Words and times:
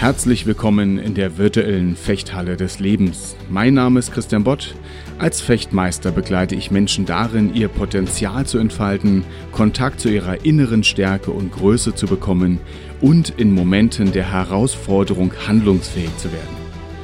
Herzlich 0.00 0.46
willkommen 0.46 0.98
in 0.98 1.12
der 1.12 1.36
virtuellen 1.36 1.94
Fechthalle 1.94 2.56
des 2.56 2.80
Lebens. 2.80 3.36
Mein 3.50 3.74
Name 3.74 3.98
ist 3.98 4.14
Christian 4.14 4.44
Bott. 4.44 4.74
Als 5.18 5.42
Fechtmeister 5.42 6.10
begleite 6.10 6.54
ich 6.54 6.70
Menschen 6.70 7.04
darin, 7.04 7.54
ihr 7.54 7.68
Potenzial 7.68 8.46
zu 8.46 8.56
entfalten, 8.56 9.26
Kontakt 9.52 10.00
zu 10.00 10.08
ihrer 10.08 10.42
inneren 10.42 10.84
Stärke 10.84 11.32
und 11.32 11.52
Größe 11.52 11.94
zu 11.94 12.06
bekommen 12.06 12.60
und 13.02 13.34
in 13.36 13.52
Momenten 13.52 14.10
der 14.10 14.32
Herausforderung 14.32 15.34
handlungsfähig 15.46 16.16
zu 16.16 16.32
werden. 16.32 16.56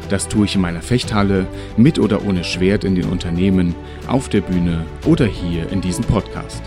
Das 0.09 0.27
tue 0.27 0.47
ich 0.47 0.55
in 0.55 0.63
meiner 0.63 0.81
Fechthalle, 0.81 1.47
mit 1.77 1.99
oder 1.99 2.25
ohne 2.25 2.45
Schwert 2.45 2.83
in 2.83 2.95
den 2.95 3.11
Unternehmen, 3.11 3.75
auf 4.07 4.31
der 4.31 4.41
Bühne 4.41 4.87
oder 5.05 5.27
hier 5.27 5.71
in 5.71 5.83
diesem 5.83 6.05
Podcast. 6.07 6.63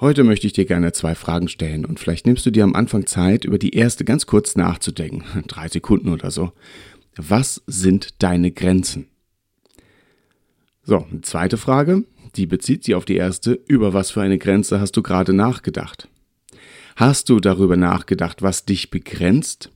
Heute 0.00 0.24
möchte 0.24 0.46
ich 0.46 0.54
dir 0.54 0.64
gerne 0.64 0.92
zwei 0.92 1.14
Fragen 1.14 1.48
stellen 1.48 1.84
und 1.84 2.00
vielleicht 2.00 2.26
nimmst 2.26 2.46
du 2.46 2.50
dir 2.50 2.64
am 2.64 2.74
Anfang 2.74 3.04
Zeit, 3.04 3.44
über 3.44 3.58
die 3.58 3.74
erste 3.74 4.06
ganz 4.06 4.24
kurz 4.24 4.56
nachzudenken, 4.56 5.24
drei 5.46 5.68
Sekunden 5.68 6.08
oder 6.08 6.30
so. 6.30 6.52
Was 7.16 7.62
sind 7.66 8.22
deine 8.22 8.50
Grenzen? 8.50 9.08
So, 10.84 11.04
eine 11.10 11.20
zweite 11.20 11.58
Frage, 11.58 12.04
die 12.34 12.46
bezieht 12.46 12.84
sich 12.84 12.94
auf 12.94 13.04
die 13.04 13.16
erste. 13.16 13.60
Über 13.66 13.92
was 13.92 14.10
für 14.10 14.22
eine 14.22 14.38
Grenze 14.38 14.80
hast 14.80 14.96
du 14.96 15.02
gerade 15.02 15.34
nachgedacht? 15.34 16.08
Hast 16.96 17.28
du 17.28 17.38
darüber 17.38 17.76
nachgedacht, 17.76 18.40
was 18.40 18.64
dich 18.64 18.88
begrenzt? 18.88 19.70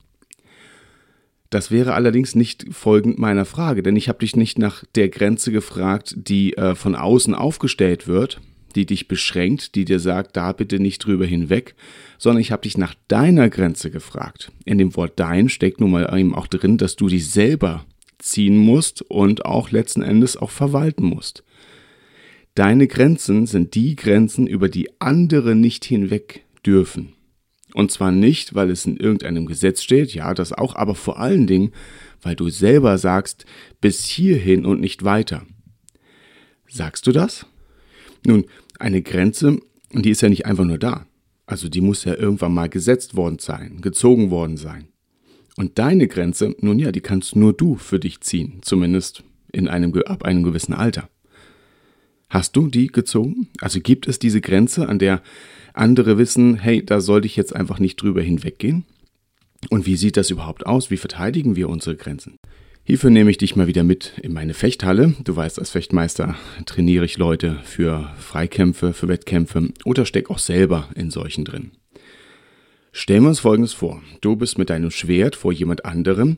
Das 1.50 1.70
wäre 1.70 1.92
allerdings 1.92 2.34
nicht 2.34 2.64
folgend 2.72 3.19
meiner 3.19 3.45
Frage, 3.45 3.83
denn 3.83 3.95
ich 3.95 4.09
habe 4.09 4.20
dich 4.20 4.36
nicht 4.36 4.59
nach 4.59 4.84
der 4.95 5.11
Grenze 5.11 5.52
gefragt, 5.52 6.14
die 6.16 6.56
äh, 6.56 6.75
von 6.75 6.95
außen 6.95 7.34
aufgestellt 7.34 8.09
wird, 8.09 8.41
die 8.77 8.87
dich 8.87 9.09
beschränkt, 9.09 9.74
die 9.74 9.84
dir 9.84 10.01
sagt, 10.01 10.37
da 10.37 10.52
bitte 10.52 10.78
nicht 10.80 11.05
drüber 11.05 11.27
hinweg, 11.27 11.74
sondern 12.19 12.41
ich 12.41 12.52
habe 12.52 12.62
dich 12.62 12.77
nach 12.77 12.95
deiner 13.09 13.48
Grenze 13.48 13.91
gefragt. 13.91 14.53
In 14.64 14.78
dem 14.78 14.97
Wort 14.97 15.12
dein 15.17 15.48
steckt 15.48 15.80
nun 15.80 15.91
mal 15.91 16.17
eben 16.19 16.34
auch 16.34 16.47
drin, 16.47 16.78
dass 16.78 16.97
du 16.97 17.08
dich 17.08 17.30
selber 17.30 17.84
ziehen 18.19 18.56
musst 18.56 19.02
und 19.02 19.45
auch 19.45 19.70
letzten 19.70 20.02
Endes 20.02 20.36
auch 20.36 20.50
verwalten 20.50 21.05
musst. 21.05 21.45
Deine 22.55 22.86
Grenzen 22.86 23.47
sind 23.47 23.75
die 23.75 23.97
Grenzen, 23.97 24.47
über 24.47 24.69
die 24.69 25.00
andere 25.00 25.55
nicht 25.55 25.84
hinweg 25.84 26.45
dürfen. 26.64 27.14
Und 27.75 27.91
zwar 27.91 28.12
nicht, 28.12 28.55
weil 28.55 28.70
es 28.70 28.86
in 28.86 28.97
irgendeinem 28.97 29.47
Gesetz 29.47 29.83
steht, 29.83 30.14
ja, 30.14 30.33
das 30.33 30.52
auch, 30.52 30.77
aber 30.77 30.95
vor 30.95 31.19
allen 31.19 31.48
Dingen, 31.48 31.72
weil 32.22 32.36
du 32.36 32.48
selber 32.48 32.97
sagst, 32.98 33.45
bis 33.80 34.05
hierhin 34.05 34.64
und 34.64 34.80
nicht 34.80 35.05
weiter. 35.05 35.45
Sagst 36.69 37.08
du 37.08 37.12
das? 37.12 37.47
Nun, 38.25 38.47
eine 38.78 39.03
Grenze, 39.03 39.61
die 39.92 40.11
ist 40.11 40.22
ja 40.22 40.28
nicht 40.28 40.47
einfach 40.47 40.64
nur 40.64 40.78
da. 40.78 41.06
Also 41.47 41.69
die 41.69 41.80
muss 41.80 42.05
ja 42.05 42.14
irgendwann 42.14 42.55
mal 42.55 42.69
gesetzt 42.69 43.17
worden 43.17 43.39
sein, 43.39 43.80
gezogen 43.80 44.30
worden 44.30 44.56
sein. 44.56 44.89
Und 45.56 45.78
deine 45.78 46.08
Grenze, 46.08 46.55
nun 46.61 46.78
ja, 46.78 46.91
die 46.91 47.00
kannst 47.00 47.36
nur 47.36 47.52
du 47.52 47.77
für 47.77 48.00
dich 48.00 48.20
ziehen, 48.20 48.61
zumindest 48.62 49.22
in 49.52 49.69
einem, 49.69 49.95
ab 50.06 50.25
einem 50.25 50.42
gewissen 50.42 50.75
Alter. 50.75 51.08
Hast 52.28 52.56
du 52.56 52.69
die 52.69 52.89
gezogen? 52.89 53.48
Also 53.61 53.80
gibt 53.80 54.08
es 54.08 54.19
diese 54.19 54.41
Grenze, 54.41 54.89
an 54.89 54.98
der 54.98 55.22
andere 55.75 56.19
wissen, 56.19 56.56
hey, 56.56 56.84
da 56.84 57.00
sollte 57.00 57.27
ich 57.27 57.36
jetzt 57.36 57.55
einfach 57.55 57.78
nicht 57.78 57.97
drüber 57.97 58.22
hinweggehen? 58.22 58.84
Und 59.70 59.86
wie 59.86 59.97
sieht 59.97 60.17
das 60.17 60.30
überhaupt 60.30 60.67
aus? 60.67 60.91
Wie 60.91 60.97
verteidigen 60.97 61.56
wir 61.56 61.69
unsere 61.69 61.97
Grenzen? 61.97 62.36
Hierfür 62.86 63.08
nehme 63.08 63.30
ich 63.30 63.38
dich 63.38 63.56
mal 63.56 63.66
wieder 63.66 63.82
mit 63.82 64.12
in 64.20 64.34
meine 64.34 64.52
Fechthalle. 64.52 65.14
Du 65.24 65.34
weißt, 65.34 65.58
als 65.58 65.70
Fechtmeister 65.70 66.36
trainiere 66.66 67.06
ich 67.06 67.16
Leute 67.16 67.58
für 67.64 68.12
Freikämpfe, 68.18 68.92
für 68.92 69.08
Wettkämpfe 69.08 69.70
oder 69.86 70.04
steck 70.04 70.28
auch 70.28 70.38
selber 70.38 70.90
in 70.94 71.10
solchen 71.10 71.46
drin. 71.46 71.70
Stellen 72.92 73.22
wir 73.22 73.30
uns 73.30 73.40
Folgendes 73.40 73.72
vor. 73.72 74.02
Du 74.20 74.36
bist 74.36 74.58
mit 74.58 74.68
deinem 74.68 74.90
Schwert 74.90 75.34
vor 75.34 75.50
jemand 75.50 75.86
anderem 75.86 76.36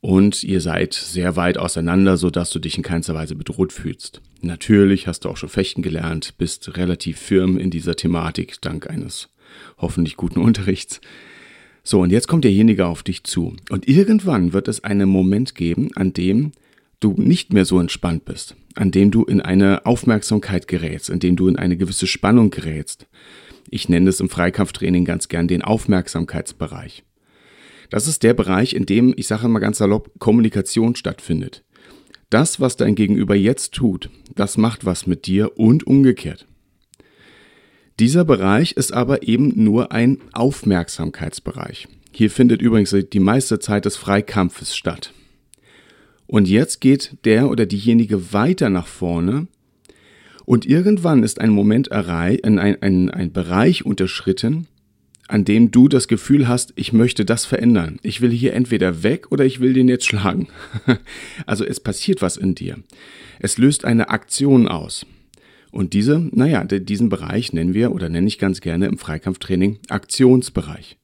und 0.00 0.44
ihr 0.44 0.60
seid 0.60 0.94
sehr 0.94 1.34
weit 1.34 1.58
auseinander, 1.58 2.18
sodass 2.18 2.50
du 2.50 2.60
dich 2.60 2.76
in 2.76 2.84
keinster 2.84 3.14
Weise 3.14 3.34
bedroht 3.34 3.72
fühlst. 3.72 4.22
Natürlich 4.42 5.08
hast 5.08 5.24
du 5.24 5.28
auch 5.28 5.36
schon 5.36 5.48
fechten 5.48 5.82
gelernt, 5.82 6.38
bist 6.38 6.76
relativ 6.76 7.18
firm 7.18 7.58
in 7.58 7.70
dieser 7.70 7.96
Thematik, 7.96 8.60
dank 8.60 8.88
eines 8.88 9.28
hoffentlich 9.78 10.16
guten 10.16 10.38
Unterrichts. 10.40 11.00
So, 11.86 12.00
und 12.00 12.10
jetzt 12.10 12.28
kommt 12.28 12.44
derjenige 12.44 12.86
auf 12.86 13.02
dich 13.02 13.24
zu. 13.24 13.54
Und 13.68 13.86
irgendwann 13.86 14.54
wird 14.54 14.68
es 14.68 14.82
einen 14.82 15.08
Moment 15.08 15.54
geben, 15.54 15.90
an 15.94 16.14
dem 16.14 16.52
du 16.98 17.12
nicht 17.18 17.52
mehr 17.52 17.66
so 17.66 17.78
entspannt 17.78 18.24
bist, 18.24 18.56
an 18.74 18.90
dem 18.90 19.10
du 19.10 19.24
in 19.24 19.42
eine 19.42 19.84
Aufmerksamkeit 19.84 20.66
gerätst, 20.66 21.10
in 21.10 21.20
dem 21.20 21.36
du 21.36 21.46
in 21.46 21.56
eine 21.56 21.76
gewisse 21.76 22.06
Spannung 22.06 22.48
gerätst. 22.48 23.06
Ich 23.68 23.90
nenne 23.90 24.08
es 24.08 24.20
im 24.20 24.30
Freikampftraining 24.30 25.04
ganz 25.04 25.28
gern 25.28 25.46
den 25.46 25.60
Aufmerksamkeitsbereich. 25.60 27.04
Das 27.90 28.08
ist 28.08 28.22
der 28.22 28.32
Bereich, 28.32 28.72
in 28.72 28.86
dem, 28.86 29.12
ich 29.16 29.26
sage 29.26 29.46
mal 29.48 29.58
ganz 29.58 29.76
salopp, 29.78 30.10
Kommunikation 30.18 30.96
stattfindet. 30.96 31.64
Das, 32.30 32.60
was 32.60 32.76
dein 32.76 32.94
Gegenüber 32.94 33.34
jetzt 33.34 33.72
tut, 33.72 34.08
das 34.34 34.56
macht 34.56 34.86
was 34.86 35.06
mit 35.06 35.26
dir 35.26 35.58
und 35.58 35.86
umgekehrt. 35.86 36.46
Dieser 38.00 38.24
Bereich 38.24 38.72
ist 38.72 38.92
aber 38.92 39.22
eben 39.22 39.52
nur 39.62 39.92
ein 39.92 40.18
Aufmerksamkeitsbereich. 40.32 41.86
Hier 42.10 42.30
findet 42.30 42.60
übrigens 42.62 42.94
die 43.12 43.20
meiste 43.20 43.58
Zeit 43.58 43.84
des 43.84 43.96
Freikampfes 43.96 44.76
statt. 44.76 45.12
Und 46.26 46.48
jetzt 46.48 46.80
geht 46.80 47.16
der 47.24 47.50
oder 47.50 47.66
diejenige 47.66 48.32
weiter 48.32 48.70
nach 48.70 48.86
vorne 48.86 49.46
und 50.44 50.66
irgendwann 50.66 51.22
ist 51.22 51.40
ein 51.40 51.50
Moment 51.50 51.88
erreicht, 51.88 52.44
ein, 52.44 52.58
ein, 52.58 53.10
ein 53.10 53.32
Bereich 53.32 53.86
unterschritten, 53.86 54.66
an 55.26 55.44
dem 55.44 55.70
du 55.70 55.88
das 55.88 56.06
Gefühl 56.06 56.48
hast, 56.48 56.74
ich 56.76 56.92
möchte 56.92 57.24
das 57.24 57.46
verändern. 57.46 57.98
Ich 58.02 58.20
will 58.20 58.30
hier 58.30 58.52
entweder 58.52 59.02
weg 59.02 59.32
oder 59.32 59.44
ich 59.44 59.60
will 59.60 59.72
den 59.72 59.88
jetzt 59.88 60.04
schlagen. 60.04 60.48
also 61.46 61.64
es 61.64 61.80
passiert 61.80 62.20
was 62.20 62.36
in 62.36 62.54
dir. 62.54 62.76
Es 63.38 63.56
löst 63.56 63.84
eine 63.86 64.10
Aktion 64.10 64.68
aus. 64.68 65.06
Und 65.74 65.92
diese, 65.92 66.28
naja, 66.30 66.62
diesen 66.62 67.08
Bereich 67.08 67.52
nennen 67.52 67.74
wir 67.74 67.90
oder 67.90 68.08
nenne 68.08 68.28
ich 68.28 68.38
ganz 68.38 68.60
gerne 68.60 68.86
im 68.86 68.96
Freikampftraining 68.96 69.80
Aktionsbereich. 69.88 70.98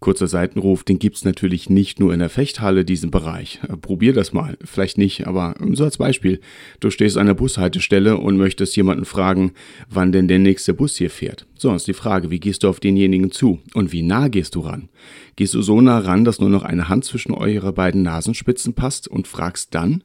Kurzer 0.00 0.26
Seitenruf, 0.26 0.82
den 0.82 0.98
gibt's 0.98 1.24
natürlich 1.24 1.70
nicht 1.70 2.00
nur 2.00 2.12
in 2.12 2.18
der 2.18 2.28
Fechthalle, 2.28 2.84
diesen 2.84 3.12
Bereich. 3.12 3.60
Äh, 3.68 3.76
probier 3.76 4.12
das 4.12 4.32
mal. 4.32 4.58
Vielleicht 4.64 4.98
nicht, 4.98 5.28
aber 5.28 5.54
so 5.74 5.84
als 5.84 5.98
Beispiel. 5.98 6.40
Du 6.80 6.90
stehst 6.90 7.18
an 7.18 7.26
der 7.26 7.34
Bushaltestelle 7.34 8.16
und 8.16 8.36
möchtest 8.36 8.74
jemanden 8.76 9.04
fragen, 9.04 9.52
wann 9.88 10.10
denn 10.10 10.26
der 10.26 10.40
nächste 10.40 10.74
Bus 10.74 10.96
hier 10.96 11.10
fährt. 11.10 11.46
So, 11.56 11.72
ist 11.72 11.86
die 11.86 11.92
Frage, 11.92 12.32
wie 12.32 12.40
gehst 12.40 12.64
du 12.64 12.68
auf 12.68 12.80
denjenigen 12.80 13.30
zu? 13.30 13.60
Und 13.74 13.92
wie 13.92 14.02
nah 14.02 14.26
gehst 14.26 14.56
du 14.56 14.60
ran? 14.60 14.88
Gehst 15.36 15.54
du 15.54 15.62
so 15.62 15.80
nah 15.80 15.98
ran, 15.98 16.24
dass 16.24 16.40
nur 16.40 16.50
noch 16.50 16.64
eine 16.64 16.88
Hand 16.88 17.04
zwischen 17.04 17.32
eure 17.32 17.72
beiden 17.72 18.02
Nasenspitzen 18.02 18.74
passt 18.74 19.06
und 19.06 19.28
fragst 19.28 19.72
dann? 19.72 20.02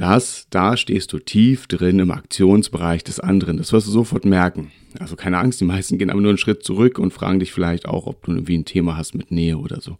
Das, 0.00 0.46
da 0.48 0.78
stehst 0.78 1.12
du 1.12 1.18
tief 1.18 1.66
drin 1.66 1.98
im 1.98 2.10
Aktionsbereich 2.10 3.04
des 3.04 3.20
anderen. 3.20 3.58
Das 3.58 3.70
wirst 3.74 3.86
du 3.86 3.90
sofort 3.90 4.24
merken. 4.24 4.72
Also 4.98 5.14
keine 5.14 5.36
Angst, 5.36 5.60
die 5.60 5.66
meisten 5.66 5.98
gehen 5.98 6.08
aber 6.08 6.22
nur 6.22 6.30
einen 6.30 6.38
Schritt 6.38 6.62
zurück 6.62 6.98
und 6.98 7.12
fragen 7.12 7.38
dich 7.38 7.52
vielleicht 7.52 7.86
auch, 7.86 8.06
ob 8.06 8.24
du 8.24 8.32
irgendwie 8.32 8.56
ein 8.56 8.64
Thema 8.64 8.96
hast 8.96 9.14
mit 9.14 9.30
Nähe 9.30 9.58
oder 9.58 9.82
so. 9.82 9.98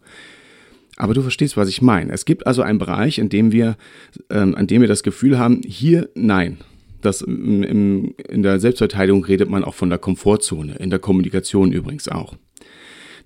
Aber 0.96 1.12
du 1.12 1.20
verstehst, 1.20 1.58
was 1.58 1.68
ich 1.68 1.82
meine. 1.82 2.12
Es 2.12 2.24
gibt 2.24 2.46
also 2.46 2.62
einen 2.62 2.78
Bereich, 2.78 3.18
in 3.18 3.28
dem 3.28 3.52
wir, 3.52 3.76
ähm, 4.30 4.54
an 4.54 4.66
dem 4.66 4.80
wir 4.80 4.88
das 4.88 5.02
Gefühl 5.02 5.38
haben, 5.38 5.60
hier 5.66 6.08
nein. 6.14 6.56
Das 7.02 7.20
im, 7.20 7.62
im, 7.62 8.14
in 8.26 8.42
der 8.42 8.58
Selbstverteidigung 8.58 9.22
redet 9.22 9.50
man 9.50 9.64
auch 9.64 9.74
von 9.74 9.90
der 9.90 9.98
Komfortzone, 9.98 10.76
in 10.76 10.88
der 10.88 10.98
Kommunikation 10.98 11.72
übrigens 11.72 12.08
auch. 12.08 12.36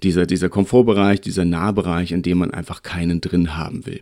Dieser, 0.03 0.27
dieser 0.27 0.49
Komfortbereich, 0.49 1.21
dieser 1.21 1.45
Nahbereich, 1.45 2.11
in 2.11 2.23
dem 2.23 2.39
man 2.39 2.51
einfach 2.51 2.83
keinen 2.83 3.21
drin 3.21 3.57
haben 3.57 3.87
will. 3.87 4.01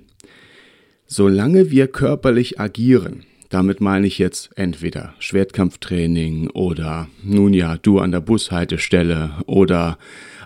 Solange 1.15 1.71
wir 1.71 1.89
körperlich 1.89 2.59
agieren, 2.59 3.25
damit 3.51 3.83
meine 3.83 4.07
ich 4.07 4.17
jetzt 4.17 4.49
entweder 4.57 5.13
Schwertkampftraining 5.19 6.49
oder 6.49 7.07
nun 7.23 7.53
ja, 7.53 7.77
du 7.77 7.99
an 7.99 8.13
der 8.13 8.23
Bushaltestelle 8.23 9.33
oder 9.45 9.99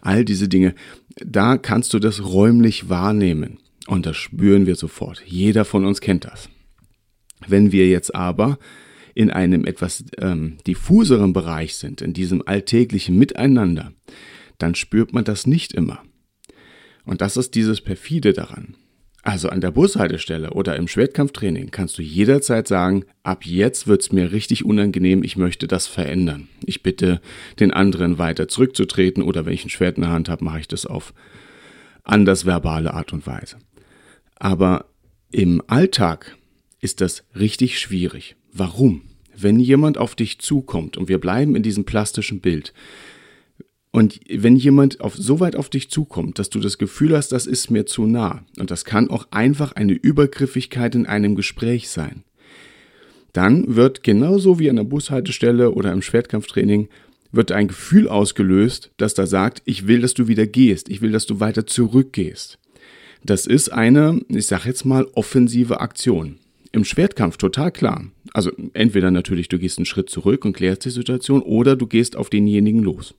all 0.02 0.24
diese 0.24 0.48
Dinge, 0.48 0.74
da 1.24 1.56
kannst 1.56 1.94
du 1.94 2.00
das 2.00 2.24
räumlich 2.24 2.88
wahrnehmen. 2.88 3.58
Und 3.86 4.06
das 4.06 4.16
spüren 4.16 4.66
wir 4.66 4.74
sofort. 4.74 5.22
Jeder 5.24 5.64
von 5.64 5.84
uns 5.84 6.00
kennt 6.00 6.24
das. 6.24 6.48
Wenn 7.46 7.70
wir 7.70 7.86
jetzt 7.86 8.16
aber 8.16 8.58
in 9.14 9.30
einem 9.30 9.66
etwas 9.66 10.04
ähm, 10.19 10.56
diffuseren 10.66 11.32
Bereich 11.32 11.76
sind, 11.76 12.02
in 12.02 12.12
diesem 12.12 12.42
alltäglichen 12.44 13.16
Miteinander, 13.16 13.92
dann 14.58 14.74
spürt 14.74 15.12
man 15.12 15.22
das 15.22 15.46
nicht 15.46 15.74
immer. 15.74 16.02
Und 17.04 17.20
das 17.20 17.36
ist 17.36 17.54
dieses 17.54 17.80
perfide 17.80 18.32
daran. 18.32 18.74
Also 19.26 19.49
an 19.49 19.61
der 19.61 19.73
Bushaltestelle 19.73 20.50
oder 20.50 20.76
im 20.76 20.87
Schwertkampftraining 20.87 21.73
kannst 21.73 21.99
du 21.99 22.02
jederzeit 22.02 22.69
sagen, 22.69 23.05
ab 23.25 23.44
jetzt 23.44 23.88
wird's 23.88 24.12
mir 24.12 24.31
richtig 24.31 24.64
unangenehm, 24.64 25.25
ich 25.25 25.37
möchte 25.37 25.67
das 25.67 25.88
verändern. 25.88 26.46
Ich 26.64 26.84
bitte 26.84 27.20
den 27.58 27.73
anderen 27.73 28.19
weiter 28.19 28.46
zurückzutreten 28.46 29.25
oder 29.25 29.44
wenn 29.44 29.52
ich 29.52 29.64
ein 29.64 29.70
Schwert 29.70 29.96
in 29.96 30.05
der 30.05 30.12
Hand 30.12 30.28
habe, 30.28 30.44
mache 30.44 30.61
ich 30.61 30.69
das 30.69 30.87
auf 30.87 31.12
anders 32.05 32.46
verbale 32.46 32.94
Art 32.94 33.12
und 33.12 33.26
Weise. 33.26 33.56
Aber 34.37 34.87
im 35.32 35.61
Alltag 35.67 36.37
ist 36.81 37.00
das 37.00 37.25
richtig 37.34 37.81
schwierig. 37.81 38.37
Warum? 38.52 39.02
wenn 39.37 39.61
jemand 39.61 39.99
auf 39.99 40.14
dich 40.14 40.38
zukommt 40.38 40.96
und 40.96 41.08
wir 41.08 41.19
bleiben 41.19 41.55
in 41.55 41.62
diesem 41.62 41.84
plastischen 41.84 42.40
Bild, 42.40 42.72
und 43.96 44.20
wenn 44.28 44.56
jemand 44.56 45.00
auf, 45.00 45.16
so 45.16 45.40
weit 45.40 45.56
auf 45.56 45.70
dich 45.70 45.88
zukommt, 45.88 46.38
dass 46.38 46.50
du 46.50 46.60
das 46.60 46.76
Gefühl 46.76 47.16
hast, 47.16 47.32
das 47.32 47.46
ist 47.46 47.70
mir 47.70 47.87
zu 47.87 48.04
nah, 48.04 48.44
und 48.60 48.70
das 48.70 48.84
kann 48.84 49.08
auch 49.08 49.26
einfach 49.31 49.72
eine 49.72 49.94
Übergriffigkeit 49.94 50.94
in 50.94 51.06
einem 51.06 51.34
Gespräch 51.34 51.88
sein, 51.88 52.22
dann 53.32 53.75
wird 53.75 54.02
genauso 54.02 54.58
wie 54.58 54.69
an 54.69 54.76
der 54.76 54.84
Bushaltestelle 54.84 55.70
oder 55.70 55.93
im 55.93 56.02
Schwertkampftraining 56.02 56.90
wird 57.32 57.52
ein 57.52 57.69
Gefühl 57.69 58.06
ausgelöst, 58.06 58.90
das 58.98 59.14
da 59.14 59.25
sagt, 59.25 59.62
ich 59.64 59.87
will, 59.87 60.02
dass 60.02 60.12
du 60.12 60.28
wieder 60.28 60.46
gehst, 60.46 60.90
ich 60.90 61.00
will, 61.00 61.12
dass 61.12 61.25
du 61.25 61.40
weiter 61.40 61.66
zurückgehst. 61.66 62.58
Das 63.25 63.46
ist 63.46 63.72
eine, 63.72 64.20
ich 64.28 64.46
sag 64.46 64.66
jetzt 64.66 64.84
mal, 64.84 65.06
offensive 65.14 65.81
Aktion. 65.81 66.37
Im 66.70 66.84
Schwertkampf 66.84 67.38
total 67.38 67.72
klar. 67.72 68.04
Also 68.34 68.52
entweder 68.75 69.10
natürlich 69.10 69.48
du 69.48 69.58
gehst 69.58 69.78
einen 69.78 69.87
Schritt 69.87 70.10
zurück 70.10 70.44
und 70.44 70.52
klärst 70.52 70.84
die 70.84 70.90
Situation 70.90 71.40
oder 71.40 71.76
du 71.76 71.87
gehst 71.87 72.14
auf 72.14 72.28
denjenigen 72.28 72.82
los. 72.82 73.14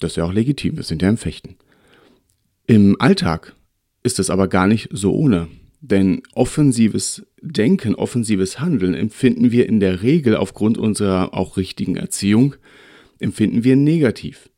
Das 0.00 0.12
ist 0.12 0.16
ja 0.16 0.24
auch 0.24 0.32
legitim, 0.32 0.76
wir 0.76 0.84
sind 0.84 1.02
ja 1.02 1.08
im 1.08 1.16
Fechten. 1.16 1.56
Im 2.66 3.00
Alltag 3.00 3.54
ist 4.02 4.18
es 4.18 4.30
aber 4.30 4.48
gar 4.48 4.66
nicht 4.66 4.88
so 4.92 5.14
ohne. 5.14 5.48
Denn 5.80 6.22
offensives 6.34 7.26
Denken, 7.42 7.94
offensives 7.94 8.58
Handeln 8.58 8.94
empfinden 8.94 9.52
wir 9.52 9.68
in 9.68 9.80
der 9.80 10.02
Regel 10.02 10.34
aufgrund 10.34 10.78
unserer 10.78 11.34
auch 11.34 11.58
richtigen 11.58 11.96
Erziehung, 11.96 12.56
empfinden 13.18 13.64
wir 13.64 13.76
negativ. 13.76 14.48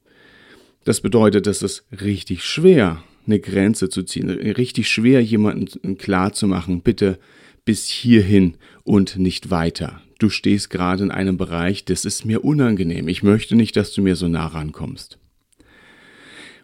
Das 0.84 1.00
bedeutet, 1.00 1.48
dass 1.48 1.62
es 1.62 1.84
richtig 2.00 2.44
schwer, 2.44 3.02
eine 3.26 3.40
Grenze 3.40 3.88
zu 3.88 4.04
ziehen, 4.04 4.30
richtig 4.30 4.88
schwer, 4.88 5.20
jemandem 5.20 5.98
klar 5.98 6.32
zu 6.32 6.46
machen, 6.46 6.82
bitte 6.82 7.18
bis 7.64 7.88
hierhin 7.88 8.54
und 8.84 9.18
nicht 9.18 9.50
weiter. 9.50 10.00
Du 10.20 10.30
stehst 10.30 10.70
gerade 10.70 11.02
in 11.02 11.10
einem 11.10 11.36
Bereich, 11.36 11.84
das 11.84 12.04
ist 12.04 12.24
mir 12.24 12.44
unangenehm. 12.44 13.08
Ich 13.08 13.24
möchte 13.24 13.56
nicht, 13.56 13.76
dass 13.76 13.92
du 13.92 14.00
mir 14.00 14.14
so 14.14 14.28
nah 14.28 14.46
rankommst. 14.46 15.18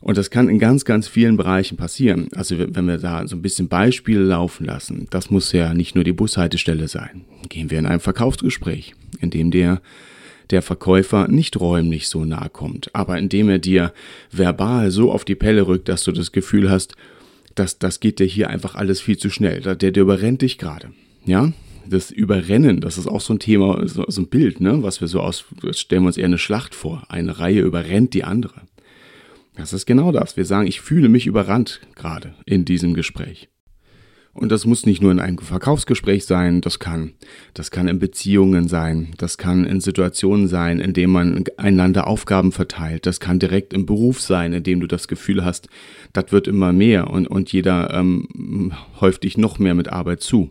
Und 0.02 0.18
das 0.18 0.30
kann 0.30 0.48
in 0.48 0.58
ganz, 0.58 0.84
ganz 0.84 1.06
vielen 1.06 1.36
Bereichen 1.36 1.76
passieren. 1.76 2.28
Also 2.34 2.56
wenn 2.58 2.86
wir 2.86 2.98
da 2.98 3.26
so 3.26 3.36
ein 3.36 3.42
bisschen 3.42 3.68
Beispiele 3.68 4.22
laufen 4.22 4.66
lassen, 4.66 5.06
das 5.10 5.30
muss 5.30 5.52
ja 5.52 5.72
nicht 5.74 5.94
nur 5.94 6.04
die 6.04 6.12
Bushaltestelle 6.12 6.88
sein. 6.88 7.24
Gehen 7.48 7.70
wir 7.70 7.78
in 7.78 7.86
ein 7.86 8.00
Verkaufsgespräch, 8.00 8.94
in 9.20 9.30
dem 9.30 9.50
der 9.50 9.80
der 10.50 10.60
Verkäufer 10.60 11.28
nicht 11.28 11.58
räumlich 11.58 12.08
so 12.08 12.26
nahe 12.26 12.50
kommt, 12.50 12.94
aber 12.94 13.18
indem 13.18 13.48
er 13.48 13.58
dir 13.58 13.94
verbal 14.30 14.90
so 14.90 15.10
auf 15.10 15.24
die 15.24 15.34
Pelle 15.34 15.66
rückt, 15.66 15.88
dass 15.88 16.04
du 16.04 16.12
das 16.12 16.30
Gefühl 16.30 16.70
hast, 16.70 16.94
dass 17.54 17.78
das 17.78 18.00
geht 18.00 18.18
dir 18.18 18.26
hier 18.26 18.50
einfach 18.50 18.74
alles 18.74 19.00
viel 19.00 19.16
zu 19.16 19.30
schnell. 19.30 19.60
Der, 19.60 19.76
der 19.76 19.96
überrennt 19.96 20.42
dich 20.42 20.58
gerade. 20.58 20.92
Ja, 21.24 21.52
das 21.88 22.10
Überrennen, 22.10 22.80
das 22.80 22.98
ist 22.98 23.06
auch 23.06 23.20
so 23.20 23.34
ein 23.34 23.38
Thema, 23.38 23.86
so, 23.88 24.04
so 24.08 24.22
ein 24.22 24.28
Bild, 24.28 24.60
ne, 24.60 24.82
was 24.82 25.00
wir 25.00 25.08
so 25.08 25.20
aus, 25.20 25.44
stellen 25.70 26.02
wir 26.02 26.08
uns 26.08 26.18
eher 26.18 26.26
eine 26.26 26.38
Schlacht 26.38 26.74
vor. 26.74 27.04
Eine 27.08 27.38
Reihe 27.38 27.60
überrennt 27.60 28.12
die 28.14 28.24
andere. 28.24 28.62
Das 29.54 29.72
ist 29.72 29.86
genau 29.86 30.12
das. 30.12 30.36
Wir 30.36 30.44
sagen, 30.44 30.66
ich 30.66 30.80
fühle 30.80 31.08
mich 31.08 31.26
überrannt 31.26 31.80
gerade 31.94 32.34
in 32.46 32.64
diesem 32.64 32.94
Gespräch. 32.94 33.48
Und 34.34 34.50
das 34.50 34.64
muss 34.64 34.86
nicht 34.86 35.02
nur 35.02 35.12
in 35.12 35.20
einem 35.20 35.36
Verkaufsgespräch 35.36 36.24
sein, 36.24 36.62
das 36.62 36.78
kann, 36.78 37.12
das 37.52 37.70
kann 37.70 37.86
in 37.86 37.98
Beziehungen 37.98 38.66
sein, 38.66 39.12
das 39.18 39.36
kann 39.36 39.66
in 39.66 39.82
Situationen 39.82 40.48
sein, 40.48 40.80
in 40.80 40.94
denen 40.94 41.12
man 41.12 41.44
einander 41.58 42.06
Aufgaben 42.06 42.50
verteilt, 42.50 43.04
das 43.04 43.20
kann 43.20 43.38
direkt 43.38 43.74
im 43.74 43.84
Beruf 43.84 44.22
sein, 44.22 44.54
in 44.54 44.62
dem 44.62 44.80
du 44.80 44.86
das 44.86 45.06
Gefühl 45.06 45.44
hast, 45.44 45.68
das 46.14 46.32
wird 46.32 46.48
immer 46.48 46.72
mehr 46.72 47.10
und, 47.10 47.26
und 47.26 47.52
jeder 47.52 47.92
ähm, 47.92 48.72
häuft 49.02 49.24
dich 49.24 49.36
noch 49.36 49.58
mehr 49.58 49.74
mit 49.74 49.90
Arbeit 49.92 50.22
zu. 50.22 50.50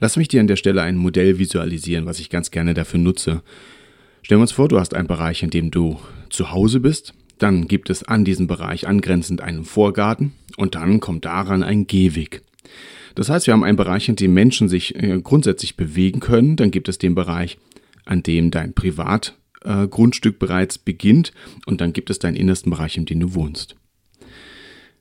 Lass 0.00 0.16
mich 0.16 0.26
dir 0.26 0.40
an 0.40 0.48
der 0.48 0.56
Stelle 0.56 0.82
ein 0.82 0.96
Modell 0.96 1.38
visualisieren, 1.38 2.06
was 2.06 2.18
ich 2.18 2.28
ganz 2.28 2.50
gerne 2.50 2.74
dafür 2.74 2.98
nutze. 2.98 3.42
Stellen 4.22 4.40
wir 4.40 4.42
uns 4.42 4.52
vor, 4.52 4.66
du 4.66 4.80
hast 4.80 4.94
einen 4.94 5.06
Bereich, 5.06 5.44
in 5.44 5.50
dem 5.50 5.70
du 5.70 6.00
zu 6.28 6.50
Hause 6.50 6.80
bist 6.80 7.14
dann 7.38 7.68
gibt 7.68 7.90
es 7.90 8.04
an 8.04 8.24
diesem 8.24 8.46
Bereich 8.46 8.86
angrenzend 8.86 9.40
einen 9.40 9.64
Vorgarten 9.64 10.32
und 10.56 10.74
dann 10.74 11.00
kommt 11.00 11.24
daran 11.24 11.62
ein 11.62 11.86
Gehweg. 11.86 12.42
Das 13.14 13.28
heißt, 13.28 13.46
wir 13.46 13.54
haben 13.54 13.64
einen 13.64 13.76
Bereich, 13.76 14.08
in 14.08 14.16
dem 14.16 14.34
Menschen 14.34 14.68
sich 14.68 14.94
äh, 14.96 15.20
grundsätzlich 15.22 15.76
bewegen 15.76 16.20
können. 16.20 16.56
Dann 16.56 16.70
gibt 16.70 16.88
es 16.88 16.98
den 16.98 17.14
Bereich, 17.14 17.58
an 18.04 18.22
dem 18.22 18.50
dein 18.50 18.72
Privatgrundstück 18.72 20.34
äh, 20.34 20.38
bereits 20.38 20.78
beginnt 20.78 21.32
und 21.66 21.80
dann 21.80 21.92
gibt 21.92 22.10
es 22.10 22.18
deinen 22.18 22.36
innersten 22.36 22.70
Bereich, 22.70 22.96
in 22.96 23.06
dem 23.06 23.20
du 23.20 23.34
wohnst. 23.34 23.76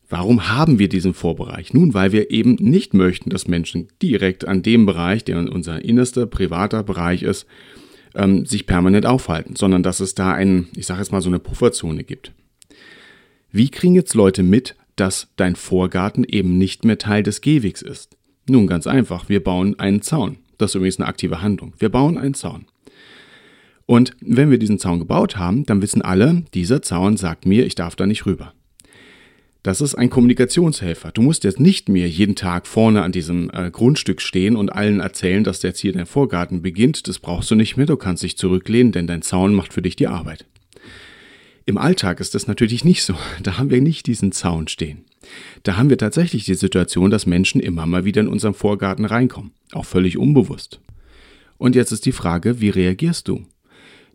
Warum 0.10 0.50
haben 0.50 0.78
wir 0.78 0.90
diesen 0.90 1.16
Vorbereich? 1.16 1.74
Nun, 1.74 1.96
weil 1.96 2.12
wir 2.12 2.30
eben 2.30 2.54
nicht 2.60 2.94
möchten, 2.94 3.32
dass 3.32 3.48
Menschen 3.48 3.88
direkt 4.00 4.46
an 4.46 4.62
dem 4.62 4.86
Bereich, 4.86 5.24
der 5.24 5.40
unser 5.40 5.84
innerster 5.84 6.28
privater 6.28 6.84
Bereich 6.84 7.24
ist, 7.24 7.48
ähm, 8.16 8.46
sich 8.46 8.66
permanent 8.66 9.06
aufhalten, 9.06 9.56
sondern 9.56 9.84
dass 9.84 10.00
es 10.00 10.16
da 10.16 10.34
einen, 10.34 10.70
ich 10.76 10.86
sage 10.86 11.00
jetzt 11.00 11.12
mal 11.12 11.22
so 11.22 11.30
eine 11.30 11.40
Pufferzone 11.40 12.04
gibt. 12.04 12.32
Wie 13.52 13.70
kriegen 13.70 13.96
jetzt 13.96 14.16
Leute 14.16 14.44
mit, 14.44 14.76
dass 14.96 15.28
dein 15.36 15.56
Vorgarten 15.56 16.24
eben 16.24 16.58
nicht 16.58 16.86
mehr 16.86 16.98
Teil 16.98 17.24
des 17.24 17.42
Gehwegs 17.42 17.82
ist? 17.82 18.18
Nun 18.48 18.68
ganz 18.68 18.88
einfach, 18.88 19.30
wir 19.30 19.44
bauen 19.44 19.80
einen 19.80 20.02
Zaun. 20.02 20.38
Das 20.58 20.72
ist 20.72 20.76
übrigens 20.76 21.00
eine 21.00 21.08
aktive 21.08 21.42
Handlung. 21.42 21.74
Wir 21.78 21.90
bauen 21.90 22.18
einen 22.18 22.34
Zaun. 22.34 22.66
Und 23.86 24.16
wenn 24.22 24.50
wir 24.50 24.58
diesen 24.58 24.80
Zaun 24.80 25.00
gebaut 25.00 25.38
haben, 25.38 25.66
dann 25.66 25.82
wissen 25.82 26.02
alle, 26.02 26.44
dieser 26.54 26.82
Zaun 26.82 27.18
sagt 27.18 27.46
mir, 27.46 27.66
ich 27.66 27.76
darf 27.76 27.96
da 27.96 28.06
nicht 28.06 28.26
rüber. 28.26 28.54
Das 29.64 29.80
ist 29.80 29.96
ein 29.96 30.10
Kommunikationshelfer. 30.10 31.14
Du 31.14 31.22
musst 31.22 31.46
jetzt 31.46 31.60
nicht 31.62 31.88
mehr 31.88 32.10
jeden 32.10 32.36
Tag 32.36 32.68
vorne 32.68 33.02
an 33.02 33.14
diesem 33.14 33.50
äh, 33.54 33.72
Grundstück 33.72 34.22
stehen 34.22 34.58
und 34.58 34.74
allen 34.74 35.00
erzählen, 35.00 35.46
dass 35.46 35.64
jetzt 35.64 35.80
hier 35.80 35.94
dein 35.94 36.06
Vorgarten 36.06 36.62
beginnt. 36.62 37.08
Das 37.08 37.20
brauchst 37.20 37.50
du 37.50 37.56
nicht 37.56 37.78
mehr. 37.78 37.86
Du 37.86 37.96
kannst 37.96 38.24
dich 38.24 38.38
zurücklehnen, 38.38 38.92
denn 38.92 39.08
dein 39.08 39.22
Zaun 39.22 39.54
macht 39.54 39.72
für 39.72 39.82
dich 39.82 39.96
die 39.96 40.08
Arbeit. 40.08 40.46
Im 41.66 41.78
Alltag 41.78 42.20
ist 42.20 42.36
das 42.36 42.46
natürlich 42.46 42.84
nicht 42.84 43.04
so. 43.04 43.16
Da 43.42 43.58
haben 43.58 43.70
wir 43.70 43.80
nicht 43.80 44.06
diesen 44.06 44.34
Zaun 44.34 44.68
stehen. 44.68 45.06
Da 45.64 45.78
haben 45.78 45.90
wir 45.90 45.98
tatsächlich 45.98 46.44
die 46.44 46.56
Situation, 46.56 47.10
dass 47.10 47.26
Menschen 47.26 47.62
immer 47.62 47.86
mal 47.86 48.04
wieder 48.04 48.20
in 48.20 48.28
unseren 48.28 48.54
Vorgarten 48.54 49.06
reinkommen. 49.06 49.52
Auch 49.72 49.86
völlig 49.86 50.18
unbewusst. 50.18 50.82
Und 51.58 51.78
jetzt 51.78 51.94
ist 51.94 52.06
die 52.06 52.12
Frage, 52.12 52.60
wie 52.60 52.70
reagierst 52.70 53.30
du? 53.30 53.46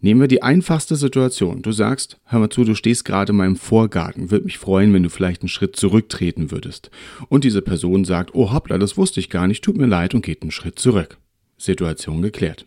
Nehmen 0.01 0.21
wir 0.21 0.29
die 0.29 0.43
einfachste 0.43 0.95
Situation. 0.95 1.63
Du 1.63 1.73
sagst, 1.73 2.19
hör 2.25 2.39
mal 2.39 2.51
zu, 2.51 2.63
du 2.63 2.75
stehst 2.75 3.05
gerade 3.05 3.33
in 3.33 3.37
meinem 3.37 3.57
Vorgarten. 3.57 4.31
Würde 4.31 4.45
mich 4.45 4.59
freuen, 4.59 4.93
wenn 4.93 5.03
du 5.03 5.11
vielleicht 5.11 5.43
einen 5.43 5.49
Schritt 5.49 5.75
zurücktreten 5.75 6.53
würdest. 6.53 6.91
Und 7.29 7.43
diese 7.43 7.63
Person 7.63 8.05
sagt, 8.05 8.35
oh 8.35 8.53
hoppla, 8.53 8.79
das 8.79 8.97
wusste 8.97 9.19
ich 9.19 9.29
gar 9.29 9.49
nicht, 9.49 9.65
tut 9.65 9.77
mir 9.77 9.87
leid 9.87 10.15
und 10.15 10.25
geht 10.25 10.43
einen 10.43 10.53
Schritt 10.53 10.79
zurück. 10.79 11.19
Situation 11.57 12.23
geklärt. 12.23 12.65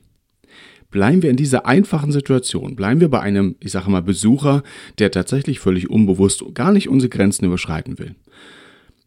Bleiben 0.90 1.22
wir 1.22 1.30
in 1.30 1.38
dieser 1.38 1.66
einfachen 1.66 2.12
Situation, 2.12 2.76
bleiben 2.76 3.00
wir 3.00 3.08
bei 3.08 3.22
einem, 3.22 3.56
ich 3.62 3.72
sage 3.72 3.90
mal, 3.90 4.02
Besucher, 4.02 4.62
der 5.00 5.10
tatsächlich 5.10 5.60
völlig 5.60 5.90
unbewusst 5.90 6.44
gar 6.54 6.74
nicht 6.74 6.90
unsere 6.90 7.10
Grenzen 7.10 7.46
überschreiten 7.46 7.98
will. 7.98 8.16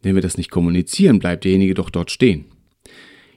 Wenn 0.01 0.15
wir 0.15 0.23
das 0.23 0.37
nicht 0.37 0.49
kommunizieren, 0.49 1.19
bleibt 1.19 1.43
derjenige 1.43 1.75
doch 1.75 1.91
dort 1.91 2.09
stehen. 2.09 2.45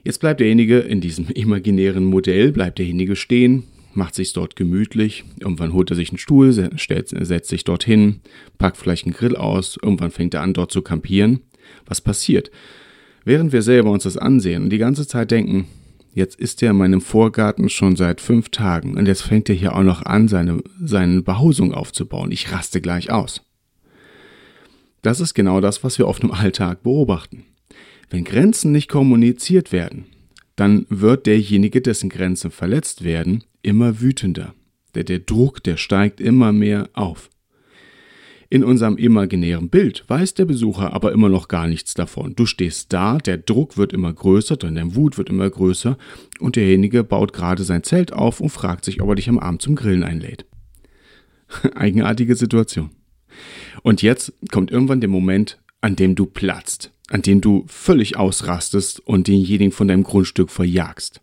Jetzt 0.03 0.19
bleibt 0.19 0.39
derjenige 0.39 0.79
in 0.79 0.99
diesem 0.99 1.29
imaginären 1.29 2.05
Modell, 2.05 2.51
bleibt 2.51 2.79
derjenige 2.79 3.15
stehen, 3.15 3.65
macht 3.93 4.15
sich 4.15 4.33
dort 4.33 4.55
gemütlich, 4.55 5.23
irgendwann 5.39 5.73
holt 5.73 5.89
er 5.89 5.95
sich 5.95 6.09
einen 6.09 6.17
Stuhl, 6.17 6.71
stellt, 6.77 7.09
setzt 7.09 7.49
sich 7.49 7.63
dorthin, 7.63 8.21
packt 8.57 8.77
vielleicht 8.77 9.05
einen 9.05 9.13
Grill 9.13 9.35
aus, 9.35 9.77
irgendwann 9.81 10.11
fängt 10.11 10.33
er 10.33 10.41
an, 10.41 10.53
dort 10.53 10.71
zu 10.71 10.81
kampieren. 10.81 11.41
Was 11.85 12.01
passiert? 12.01 12.51
Während 13.25 13.51
wir 13.51 13.61
selber 13.61 13.91
uns 13.91 14.03
das 14.03 14.17
ansehen 14.17 14.63
und 14.63 14.69
die 14.69 14.77
ganze 14.77 15.07
Zeit 15.07 15.31
denken, 15.31 15.67
jetzt 16.13 16.39
ist 16.39 16.63
er 16.63 16.71
in 16.71 16.77
meinem 16.77 17.01
Vorgarten 17.01 17.69
schon 17.69 17.95
seit 17.95 18.21
fünf 18.21 18.49
Tagen 18.49 18.97
und 18.97 19.07
jetzt 19.07 19.23
fängt 19.23 19.49
er 19.49 19.55
hier 19.55 19.75
auch 19.75 19.83
noch 19.83 20.03
an, 20.03 20.27
seine, 20.27 20.63
seine 20.83 21.21
Behausung 21.21 21.73
aufzubauen. 21.73 22.31
Ich 22.31 22.51
raste 22.51 22.81
gleich 22.81 23.11
aus. 23.11 23.41
Das 25.01 25.19
ist 25.19 25.33
genau 25.33 25.61
das, 25.61 25.83
was 25.83 25.97
wir 25.97 26.07
oft 26.07 26.23
im 26.23 26.31
Alltag 26.31 26.83
beobachten. 26.83 27.45
Wenn 28.09 28.23
Grenzen 28.23 28.71
nicht 28.71 28.89
kommuniziert 28.89 29.71
werden, 29.71 30.05
dann 30.55 30.85
wird 30.89 31.25
derjenige, 31.25 31.81
dessen 31.81 32.09
Grenzen 32.09 32.51
verletzt 32.51 33.03
werden, 33.03 33.43
immer 33.61 34.01
wütender. 34.01 34.53
Der, 34.95 35.03
der 35.03 35.19
Druck, 35.19 35.63
der 35.63 35.77
steigt 35.77 36.19
immer 36.19 36.51
mehr 36.51 36.89
auf. 36.93 37.29
In 38.51 38.63
unserem 38.63 38.97
imaginären 38.97 39.69
Bild 39.69 40.05
weiß 40.07 40.33
der 40.33 40.45
Besucher 40.45 40.93
aber 40.93 41.11
immer 41.11 41.29
noch 41.29 41.47
gar 41.47 41.67
nichts 41.67 41.93
davon. 41.93 42.35
Du 42.35 42.47
stehst 42.47 42.91
da, 42.91 43.19
der 43.19 43.37
Druck 43.37 43.77
wird 43.77 43.93
immer 43.93 44.11
größer, 44.11 44.57
deine 44.57 44.95
Wut 44.95 45.19
wird 45.19 45.29
immer 45.29 45.47
größer 45.47 45.99
und 46.39 46.55
derjenige 46.55 47.03
baut 47.03 47.31
gerade 47.31 47.63
sein 47.63 47.83
Zelt 47.83 48.11
auf 48.11 48.41
und 48.41 48.49
fragt 48.49 48.85
sich, 48.85 49.01
ob 49.01 49.09
er 49.09 49.15
dich 49.15 49.29
am 49.29 49.37
Abend 49.37 49.61
zum 49.61 49.75
Grillen 49.75 50.03
einlädt. 50.03 50.47
Eigenartige 51.75 52.35
Situation. 52.35 52.89
Und 53.83 54.01
jetzt 54.01 54.33
kommt 54.51 54.71
irgendwann 54.71 55.01
der 55.01 55.09
Moment, 55.09 55.59
an 55.81 55.95
dem 55.95 56.15
du 56.15 56.25
platzt, 56.25 56.91
an 57.09 57.21
dem 57.21 57.41
du 57.41 57.65
völlig 57.67 58.17
ausrastest 58.17 58.99
und 59.01 59.27
denjenigen 59.27 59.71
von 59.71 59.87
deinem 59.87 60.03
Grundstück 60.03 60.49
verjagst. 60.49 61.21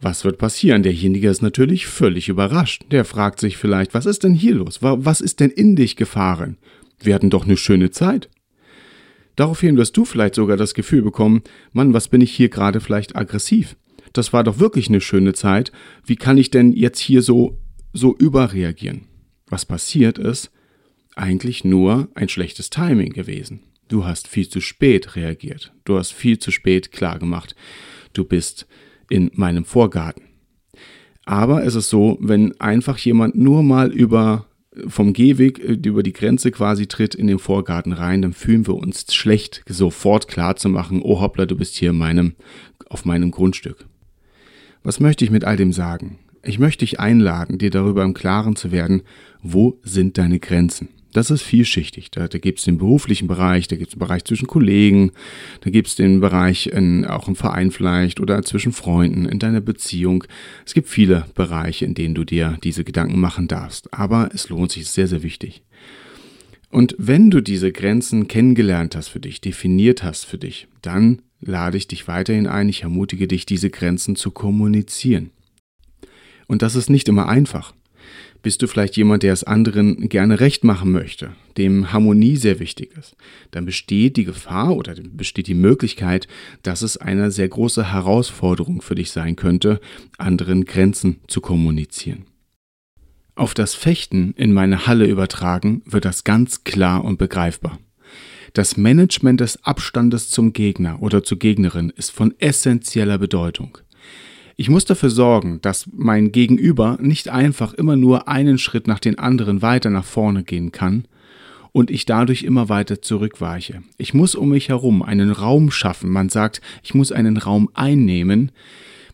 Was 0.00 0.24
wird 0.24 0.38
passieren? 0.38 0.82
Derjenige 0.82 1.28
ist 1.28 1.42
natürlich 1.42 1.86
völlig 1.86 2.28
überrascht. 2.28 2.86
Der 2.90 3.04
fragt 3.04 3.40
sich 3.40 3.56
vielleicht, 3.56 3.92
was 3.92 4.06
ist 4.06 4.24
denn 4.24 4.34
hier 4.34 4.54
los? 4.54 4.78
Was 4.80 5.20
ist 5.20 5.40
denn 5.40 5.50
in 5.50 5.76
dich 5.76 5.96
gefahren? 5.96 6.56
Wir 6.98 7.14
hatten 7.14 7.30
doch 7.30 7.44
eine 7.44 7.56
schöne 7.56 7.90
Zeit. 7.90 8.30
Daraufhin 9.36 9.76
wirst 9.76 9.96
du 9.96 10.04
vielleicht 10.04 10.34
sogar 10.34 10.56
das 10.56 10.74
Gefühl 10.74 11.02
bekommen, 11.02 11.42
Mann, 11.72 11.94
was 11.94 12.08
bin 12.08 12.20
ich 12.20 12.32
hier 12.32 12.48
gerade 12.48 12.80
vielleicht 12.80 13.16
aggressiv? 13.16 13.76
das 14.12 14.32
war 14.32 14.44
doch 14.44 14.58
wirklich 14.58 14.88
eine 14.88 15.00
schöne 15.00 15.32
Zeit. 15.32 15.72
Wie 16.04 16.16
kann 16.16 16.38
ich 16.38 16.50
denn 16.50 16.72
jetzt 16.72 17.00
hier 17.00 17.22
so, 17.22 17.58
so 17.92 18.16
überreagieren? 18.16 19.06
Was 19.46 19.64
passiert 19.64 20.18
ist, 20.18 20.50
eigentlich 21.16 21.64
nur 21.64 22.08
ein 22.14 22.28
schlechtes 22.28 22.70
Timing 22.70 23.12
gewesen. 23.12 23.64
Du 23.88 24.04
hast 24.04 24.28
viel 24.28 24.48
zu 24.48 24.60
spät 24.60 25.16
reagiert. 25.16 25.72
Du 25.84 25.98
hast 25.98 26.12
viel 26.12 26.38
zu 26.38 26.50
spät 26.50 26.92
klargemacht. 26.92 27.56
Du 28.12 28.24
bist 28.24 28.66
in 29.10 29.30
meinem 29.34 29.66
Vorgarten. 29.66 30.22
Aber 31.26 31.64
es 31.64 31.74
ist 31.74 31.90
so, 31.90 32.16
wenn 32.20 32.58
einfach 32.60 32.96
jemand 32.98 33.36
nur 33.36 33.62
mal 33.62 33.92
über 33.92 34.46
vom 34.86 35.12
Gehweg 35.12 35.58
äh, 35.58 35.72
über 35.72 36.02
die 36.02 36.12
Grenze 36.12 36.50
quasi 36.50 36.86
tritt 36.86 37.14
in 37.14 37.26
den 37.26 37.38
Vorgarten 37.38 37.92
rein, 37.92 38.22
dann 38.22 38.32
fühlen 38.32 38.66
wir 38.66 38.74
uns 38.74 39.12
schlecht, 39.14 39.62
sofort 39.68 40.28
klar 40.28 40.56
zu 40.56 40.68
machen, 40.68 41.02
oh 41.02 41.20
hoppla, 41.20 41.46
du 41.46 41.56
bist 41.56 41.76
hier 41.76 41.92
meinem, 41.92 42.34
auf 42.88 43.04
meinem 43.04 43.30
Grundstück. 43.30 43.86
Was 44.82 45.00
möchte 45.00 45.24
ich 45.24 45.30
mit 45.30 45.44
all 45.44 45.56
dem 45.56 45.72
sagen? 45.72 46.18
Ich 46.42 46.58
möchte 46.58 46.84
dich 46.84 46.98
einladen, 46.98 47.58
dir 47.58 47.70
darüber 47.70 48.02
im 48.02 48.14
Klaren 48.14 48.56
zu 48.56 48.72
werden, 48.72 49.02
wo 49.42 49.78
sind 49.82 50.16
deine 50.16 50.38
Grenzen? 50.38 50.88
Das 51.12 51.30
ist 51.30 51.42
vielschichtig. 51.42 52.10
Da, 52.10 52.28
da 52.28 52.38
gibt 52.38 52.60
es 52.60 52.64
den 52.64 52.78
beruflichen 52.78 53.26
Bereich, 53.26 53.66
da 53.68 53.76
gibt 53.76 53.88
es 53.88 53.94
den 53.94 53.98
Bereich 53.98 54.24
zwischen 54.24 54.46
Kollegen, 54.46 55.12
da 55.60 55.70
gibt 55.70 55.88
es 55.88 55.96
den 55.96 56.20
Bereich 56.20 56.68
in, 56.68 57.04
auch 57.04 57.26
im 57.26 57.36
Verein 57.36 57.70
vielleicht 57.70 58.20
oder 58.20 58.42
zwischen 58.42 58.72
Freunden, 58.72 59.26
in 59.26 59.38
deiner 59.38 59.60
Beziehung. 59.60 60.24
Es 60.64 60.74
gibt 60.74 60.88
viele 60.88 61.26
Bereiche, 61.34 61.84
in 61.84 61.94
denen 61.94 62.14
du 62.14 62.24
dir 62.24 62.58
diese 62.62 62.84
Gedanken 62.84 63.18
machen 63.18 63.48
darfst. 63.48 63.92
Aber 63.92 64.30
es 64.32 64.48
lohnt 64.48 64.72
sich, 64.72 64.82
ist 64.82 64.94
sehr, 64.94 65.08
sehr 65.08 65.22
wichtig. 65.22 65.62
Und 66.70 66.94
wenn 66.98 67.30
du 67.30 67.40
diese 67.40 67.72
Grenzen 67.72 68.28
kennengelernt 68.28 68.94
hast 68.94 69.08
für 69.08 69.20
dich, 69.20 69.40
definiert 69.40 70.04
hast 70.04 70.24
für 70.24 70.38
dich, 70.38 70.68
dann 70.82 71.22
lade 71.40 71.76
ich 71.76 71.88
dich 71.88 72.06
weiterhin 72.06 72.46
ein, 72.46 72.68
ich 72.68 72.82
ermutige 72.82 73.26
dich, 73.26 73.44
diese 73.44 73.70
Grenzen 73.70 74.14
zu 74.14 74.30
kommunizieren. 74.30 75.30
Und 76.46 76.62
das 76.62 76.76
ist 76.76 76.90
nicht 76.90 77.08
immer 77.08 77.28
einfach. 77.28 77.74
Bist 78.42 78.62
du 78.62 78.66
vielleicht 78.66 78.96
jemand, 78.96 79.22
der 79.22 79.34
es 79.34 79.44
anderen 79.44 80.08
gerne 80.08 80.40
recht 80.40 80.64
machen 80.64 80.92
möchte, 80.92 81.32
dem 81.58 81.92
Harmonie 81.92 82.36
sehr 82.36 82.58
wichtig 82.58 82.96
ist, 82.96 83.14
dann 83.50 83.66
besteht 83.66 84.16
die 84.16 84.24
Gefahr 84.24 84.74
oder 84.76 84.94
besteht 84.94 85.46
die 85.46 85.54
Möglichkeit, 85.54 86.26
dass 86.62 86.80
es 86.80 86.96
eine 86.96 87.30
sehr 87.30 87.48
große 87.48 87.92
Herausforderung 87.92 88.80
für 88.80 88.94
dich 88.94 89.10
sein 89.10 89.36
könnte, 89.36 89.80
anderen 90.16 90.64
Grenzen 90.64 91.20
zu 91.26 91.40
kommunizieren. 91.42 92.24
Auf 93.34 93.54
das 93.54 93.74
Fechten 93.74 94.32
in 94.36 94.52
meine 94.52 94.86
Halle 94.86 95.06
übertragen 95.06 95.82
wird 95.84 96.04
das 96.04 96.24
ganz 96.24 96.64
klar 96.64 97.04
und 97.04 97.18
begreifbar. 97.18 97.78
Das 98.52 98.76
Management 98.76 99.40
des 99.40 99.64
Abstandes 99.64 100.28
zum 100.30 100.52
Gegner 100.52 101.00
oder 101.02 101.22
zur 101.22 101.38
Gegnerin 101.38 101.90
ist 101.90 102.10
von 102.10 102.34
essentieller 102.38 103.18
Bedeutung. 103.18 103.78
Ich 104.60 104.68
muss 104.68 104.84
dafür 104.84 105.08
sorgen, 105.08 105.62
dass 105.62 105.88
mein 105.90 106.32
Gegenüber 106.32 106.98
nicht 107.00 107.30
einfach 107.30 107.72
immer 107.72 107.96
nur 107.96 108.28
einen 108.28 108.58
Schritt 108.58 108.88
nach 108.88 108.98
den 108.98 109.18
anderen 109.18 109.62
weiter 109.62 109.88
nach 109.88 110.04
vorne 110.04 110.44
gehen 110.44 110.70
kann 110.70 111.08
und 111.72 111.90
ich 111.90 112.04
dadurch 112.04 112.42
immer 112.42 112.68
weiter 112.68 113.00
zurückweiche. 113.00 113.82
Ich 113.96 114.12
muss 114.12 114.34
um 114.34 114.50
mich 114.50 114.68
herum 114.68 115.02
einen 115.02 115.30
Raum 115.30 115.70
schaffen. 115.70 116.10
Man 116.10 116.28
sagt, 116.28 116.60
ich 116.82 116.92
muss 116.92 117.10
einen 117.10 117.38
Raum 117.38 117.70
einnehmen, 117.72 118.52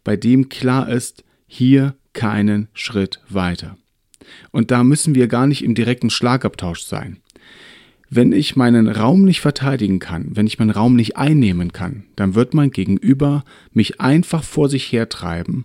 bei 0.02 0.16
dem 0.16 0.48
klar 0.48 0.88
ist, 0.88 1.22
hier 1.46 1.94
keinen 2.12 2.66
Schritt 2.74 3.20
weiter. 3.28 3.76
Und 4.50 4.72
da 4.72 4.82
müssen 4.82 5.14
wir 5.14 5.28
gar 5.28 5.46
nicht 5.46 5.62
im 5.62 5.76
direkten 5.76 6.10
Schlagabtausch 6.10 6.80
sein. 6.80 7.18
Wenn 8.08 8.32
ich 8.32 8.54
meinen 8.54 8.86
Raum 8.86 9.25
nicht 9.25 9.40
verteidigen 9.40 9.98
kann, 9.98 10.28
wenn 10.36 10.46
ich 10.46 10.58
meinen 10.60 10.70
Raum 10.70 10.94
nicht 10.94 11.16
einnehmen 11.16 11.72
kann, 11.72 12.04
dann 12.14 12.36
wird 12.36 12.54
mein 12.54 12.70
Gegenüber 12.70 13.44
mich 13.72 14.00
einfach 14.00 14.44
vor 14.44 14.68
sich 14.68 14.92
hertreiben, 14.92 15.64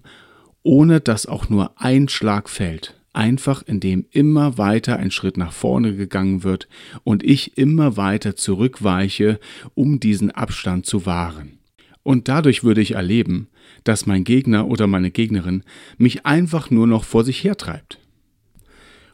ohne 0.64 1.02
dass 1.02 1.28
auch 1.28 1.50
nur 1.50 1.80
ein 1.80 2.10
Schlag 2.10 2.50
fällt. 2.50 2.96
Einfach 3.14 3.62
indem 3.66 4.06
immer 4.10 4.58
weiter 4.58 4.98
ein 4.98 5.12
Schritt 5.12 5.38
nach 5.38 5.52
vorne 5.52 5.96
gegangen 5.96 6.44
wird 6.44 6.68
und 7.04 7.24
ich 7.24 7.58
immer 7.58 7.98
weiter 7.98 8.36
zurückweiche, 8.36 9.40
um 9.76 10.00
diesen 10.00 10.32
Abstand 10.32 10.86
zu 10.86 11.06
wahren. 11.06 11.60
Und 12.04 12.28
dadurch 12.28 12.64
würde 12.64 12.82
ich 12.82 12.94
erleben, 12.94 13.50
dass 13.84 14.08
mein 14.08 14.24
Gegner 14.24 14.68
oder 14.68 14.88
meine 14.88 15.12
Gegnerin 15.12 15.64
mich 15.98 16.26
einfach 16.26 16.72
nur 16.72 16.88
noch 16.88 17.04
vor 17.04 17.24
sich 17.24 17.44
hertreibt. 17.44 18.01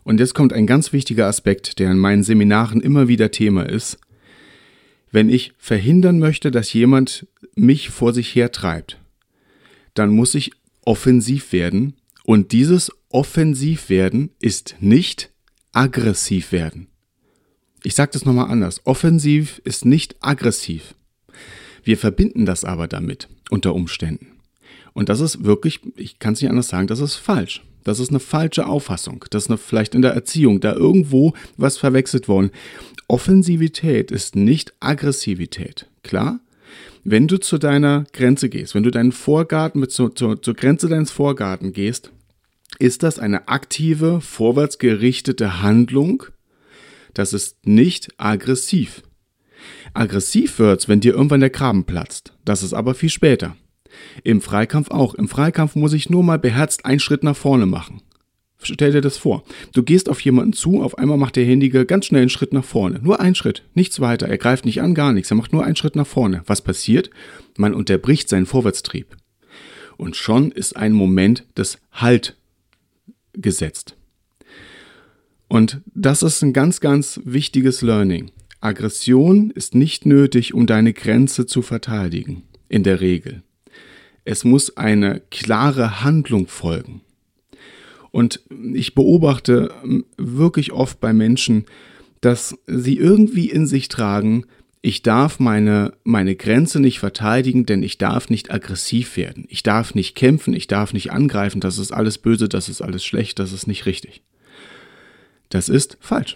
Und 0.08 0.22
jetzt 0.22 0.36
kommt 0.36 0.54
ein 0.54 0.68
ganz 0.68 0.94
wichtiger 0.94 1.28
Aspekt, 1.28 1.80
der 1.80 1.92
in 1.92 1.98
meinen 1.98 2.24
Seminaren 2.24 2.80
immer 2.80 3.10
wieder 3.10 3.30
Thema 3.30 3.64
ist. 3.68 3.98
Wenn 5.12 5.28
ich 5.28 5.52
verhindern 5.58 6.18
möchte, 6.18 6.50
dass 6.50 6.72
jemand 6.72 7.28
mich 7.56 7.90
vor 7.90 8.14
sich 8.14 8.34
hertreibt, 8.34 9.02
dann 9.96 10.12
muss 10.12 10.34
ich 10.34 10.52
offensiv 10.86 11.52
werden. 11.52 11.98
Und 12.24 12.54
dieses 12.54 12.90
offensiv 13.10 13.90
werden 13.90 14.30
ist 14.40 14.78
nicht 14.80 15.30
aggressiv 15.74 16.54
werden. 16.54 16.88
Ich 17.84 17.94
sage 17.94 18.12
das 18.14 18.24
nochmal 18.24 18.50
anders. 18.50 18.80
Offensiv 18.86 19.60
ist 19.66 19.84
nicht 19.84 20.16
aggressiv. 20.22 20.96
Wir 21.84 21.98
verbinden 21.98 22.46
das 22.46 22.64
aber 22.64 22.88
damit 22.88 23.28
unter 23.50 23.76
Umständen. 23.76 24.38
Und 24.94 25.10
das 25.10 25.20
ist 25.20 25.44
wirklich, 25.44 25.82
ich 25.98 26.18
kann 26.18 26.32
es 26.32 26.42
nicht 26.42 26.50
anders 26.50 26.70
sagen, 26.70 26.88
das 26.88 27.02
ist 27.02 27.16
falsch. 27.16 27.62
Das 27.88 28.02
ist 28.02 28.10
eine 28.10 28.20
falsche 28.20 28.68
Auffassung. 28.68 29.24
Das 29.30 29.44
ist 29.44 29.50
eine, 29.50 29.58
vielleicht 29.58 29.96
in 29.96 30.02
der 30.02 30.12
Erziehung 30.12 30.60
da 30.60 30.74
irgendwo 30.74 31.32
was 31.56 31.78
verwechselt 31.78 32.28
worden. 32.28 32.52
Offensivität 33.08 34.12
ist 34.12 34.36
nicht 34.36 34.74
Aggressivität. 34.82 35.88
Klar? 36.04 36.42
Wenn 37.06 37.30
du 37.30 37.40
zu 37.40 37.58
deiner 37.58 38.04
Grenze 38.12 38.50
gehst, 38.50 38.76
wenn 38.76 38.84
du 38.84 38.92
deinen 38.92 39.14
Vorgarten 39.14 39.80
mit 39.80 39.92
zu, 39.92 40.10
zu, 40.10 40.36
zur 40.36 40.54
Grenze 40.54 40.90
deines 40.90 41.12
Vorgarten 41.12 41.72
gehst, 41.72 42.12
ist 42.78 43.04
das 43.04 43.20
eine 43.20 43.48
aktive, 43.48 44.20
vorwärtsgerichtete 44.20 45.62
Handlung. 45.62 46.24
Das 47.14 47.32
ist 47.32 47.66
nicht 47.66 48.10
aggressiv. 48.18 49.02
Aggressiv 49.94 50.60
wird's, 50.60 50.90
wenn 50.90 51.00
dir 51.00 51.14
irgendwann 51.14 51.40
der 51.40 51.52
Graben 51.52 51.86
platzt. 51.86 52.34
Das 52.44 52.64
ist 52.64 52.74
aber 52.74 52.96
viel 52.96 53.10
später. 53.10 53.56
Im 54.24 54.42
Freikampf 54.42 54.92
auch. 54.92 55.16
Im 55.16 55.28
Freikampf 55.28 55.76
muss 55.76 55.94
ich 55.94 56.10
nur 56.10 56.24
mal 56.24 56.40
beherzt 56.40 56.86
einen 56.86 57.00
Schritt 57.00 57.24
nach 57.24 57.36
vorne 57.36 57.66
machen. 57.66 58.02
Stell 58.60 58.92
dir 58.92 59.02
das 59.02 59.18
vor. 59.18 59.44
Du 59.74 59.84
gehst 59.84 60.10
auf 60.10 60.20
jemanden 60.22 60.54
zu, 60.54 60.82
auf 60.82 60.98
einmal 60.98 61.18
macht 61.18 61.36
der 61.36 61.46
Händige 61.46 61.86
ganz 61.86 62.08
schnell 62.08 62.22
einen 62.22 62.30
Schritt 62.30 62.54
nach 62.54 62.64
vorne. 62.64 63.00
Nur 63.02 63.20
einen 63.20 63.36
Schritt, 63.36 63.64
nichts 63.76 64.00
weiter. 64.00 64.28
Er 64.28 64.38
greift 64.38 64.66
nicht 64.66 64.82
an, 64.82 64.96
gar 64.96 65.14
nichts. 65.14 65.32
Er 65.32 65.38
macht 65.38 65.54
nur 65.54 65.64
einen 65.64 65.76
Schritt 65.76 65.96
nach 65.96 66.08
vorne. 66.08 66.42
Was 66.48 66.62
passiert? 66.62 67.12
Man 67.56 67.76
unterbricht 67.76 68.30
seinen 68.30 68.48
Vorwärtstrieb. 68.48 69.16
Und 69.96 70.16
schon 70.16 70.52
ist 70.52 70.76
ein 70.76 70.94
Moment 70.94 71.46
des 71.56 71.80
Halt 71.92 72.36
gesetzt. 73.34 73.96
Und 75.48 75.82
das 75.94 76.24
ist 76.24 76.42
ein 76.42 76.54
ganz, 76.54 76.82
ganz 76.82 77.22
wichtiges 77.24 77.82
Learning. 77.82 78.32
Aggression 78.60 79.52
ist 79.52 79.76
nicht 79.76 80.06
nötig, 80.06 80.54
um 80.54 80.66
deine 80.66 80.94
Grenze 80.94 81.46
zu 81.46 81.62
verteidigen. 81.62 82.44
In 82.70 82.84
der 82.84 83.02
Regel. 83.02 83.44
Es 84.28 84.44
muss 84.44 84.76
eine 84.76 85.22
klare 85.32 86.04
Handlung 86.04 86.48
folgen. 86.48 87.00
Und 88.12 88.42
ich 88.74 88.94
beobachte 88.94 89.72
ähm, 89.86 90.04
wirklich 90.18 90.74
oft 90.74 91.00
bei 91.00 91.14
Menschen, 91.14 91.64
dass 92.20 92.58
sie 92.68 92.98
irgendwie 92.98 93.50
in 93.50 93.68
sich 93.68 93.88
tragen, 93.88 94.46
ich 94.82 95.02
darf 95.02 95.40
meine, 95.40 95.94
meine 96.04 96.36
Grenze 96.36 96.82
nicht 96.82 97.00
verteidigen, 97.00 97.66
denn 97.66 97.84
ich 97.84 97.98
darf 97.98 98.30
nicht 98.30 98.52
aggressiv 98.52 99.16
werden. 99.16 99.46
Ich 99.48 99.64
darf 99.64 99.96
nicht 99.96 100.16
kämpfen, 100.16 100.54
ich 100.54 100.68
darf 100.68 100.92
nicht 100.92 101.14
angreifen, 101.14 101.62
das 101.62 101.78
ist 101.78 101.94
alles 101.94 102.18
böse, 102.18 102.50
das 102.50 102.68
ist 102.68 102.82
alles 102.82 103.06
schlecht, 103.06 103.40
das 103.40 103.54
ist 103.54 103.66
nicht 103.66 103.86
richtig. 103.86 104.24
Das 105.48 105.70
ist 105.70 105.98
falsch. 106.02 106.36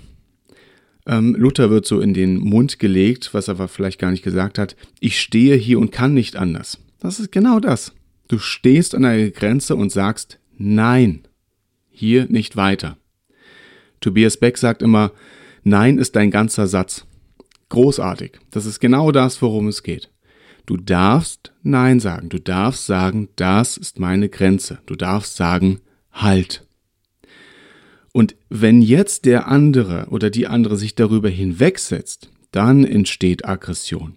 Ähm, 1.06 1.36
Luther 1.38 1.70
wird 1.70 1.86
so 1.86 2.00
in 2.00 2.14
den 2.14 2.38
Mund 2.38 2.80
gelegt, 2.80 3.34
was 3.34 3.50
er 3.50 3.56
aber 3.56 3.68
vielleicht 3.68 4.00
gar 4.00 4.12
nicht 4.12 4.24
gesagt 4.24 4.58
hat, 4.58 4.78
ich 5.02 5.20
stehe 5.20 5.58
hier 5.58 5.78
und 5.78 5.92
kann 5.92 6.14
nicht 6.14 6.38
anders. 6.38 6.78
Das 7.02 7.20
ist 7.20 7.32
genau 7.32 7.60
das. 7.60 7.94
Du 8.30 8.38
stehst 8.38 8.96
an 8.96 9.04
einer 9.04 9.30
Grenze 9.32 9.76
und 9.76 9.92
sagst 9.92 10.40
Nein, 10.58 11.24
hier 11.90 12.28
nicht 12.28 12.56
weiter. 12.56 12.98
Tobias 14.00 14.38
Beck 14.38 14.58
sagt 14.58 14.82
immer, 14.82 15.12
Nein 15.64 15.98
ist 15.98 16.16
dein 16.16 16.32
ganzer 16.32 16.68
Satz. 16.68 17.06
Großartig. 17.70 18.40
Das 18.52 18.66
ist 18.66 18.80
genau 18.80 19.12
das, 19.12 19.42
worum 19.42 19.68
es 19.68 19.82
geht. 19.82 20.12
Du 20.68 20.78
darfst 20.78 21.52
Nein 21.64 22.00
sagen. 22.00 22.30
Du 22.30 22.40
darfst 22.40 22.86
sagen, 22.86 23.30
das 23.36 23.78
ist 23.78 24.00
meine 24.00 24.30
Grenze. 24.30 24.80
Du 24.86 24.96
darfst 24.96 25.36
sagen, 25.36 25.80
halt. 26.12 26.68
Und 28.14 28.36
wenn 28.50 28.82
jetzt 28.82 29.26
der 29.26 29.48
andere 29.48 30.08
oder 30.10 30.30
die 30.30 30.46
andere 30.46 30.78
sich 30.78 30.94
darüber 30.94 31.30
hinwegsetzt, 31.30 32.30
dann 32.52 32.84
entsteht 32.84 33.46
Aggression. 33.46 34.14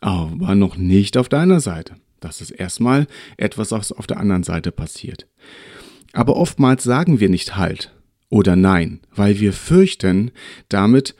Aber 0.00 0.54
noch 0.54 0.76
nicht 0.76 1.16
auf 1.16 1.28
deiner 1.28 1.60
Seite. 1.60 1.96
Das 2.20 2.40
ist 2.40 2.50
erstmal 2.50 3.06
etwas, 3.36 3.72
was 3.72 3.92
auf 3.92 4.06
der 4.06 4.18
anderen 4.18 4.42
Seite 4.42 4.72
passiert. 4.72 5.26
Aber 6.12 6.36
oftmals 6.36 6.82
sagen 6.84 7.20
wir 7.20 7.28
nicht 7.28 7.56
Halt 7.56 7.94
oder 8.28 8.56
Nein, 8.56 9.00
weil 9.14 9.38
wir 9.38 9.52
fürchten, 9.52 10.30
damit 10.68 11.14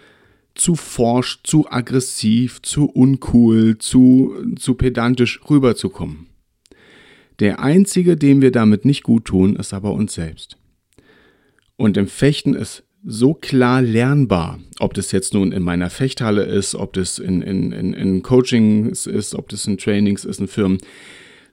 zu 0.54 0.74
forsch, 0.74 1.40
zu 1.44 1.70
aggressiv, 1.70 2.62
zu 2.62 2.86
uncool, 2.86 3.78
zu, 3.78 4.34
zu 4.58 4.74
pedantisch 4.74 5.40
rüberzukommen. 5.48 6.28
Der 7.40 7.60
einzige, 7.60 8.16
dem 8.16 8.40
wir 8.40 8.50
damit 8.50 8.86
nicht 8.86 9.02
gut 9.02 9.26
tun, 9.26 9.56
ist 9.56 9.74
aber 9.74 9.92
uns 9.92 10.14
selbst. 10.14 10.56
Und 11.76 11.98
im 11.98 12.08
Fechten 12.08 12.54
ist 12.54 12.85
so 13.06 13.34
klar 13.34 13.82
lernbar, 13.82 14.58
ob 14.80 14.92
das 14.94 15.12
jetzt 15.12 15.32
nun 15.32 15.52
in 15.52 15.62
meiner 15.62 15.90
Fechthalle 15.90 16.42
ist, 16.42 16.74
ob 16.74 16.92
das 16.92 17.18
in, 17.18 17.40
in, 17.40 17.70
in, 17.70 17.94
in 17.94 18.22
Coachings 18.22 19.06
ist, 19.06 19.36
ob 19.36 19.48
das 19.48 19.66
in 19.66 19.78
Trainings 19.78 20.24
ist, 20.24 20.40
in 20.40 20.48
Firmen, 20.48 20.78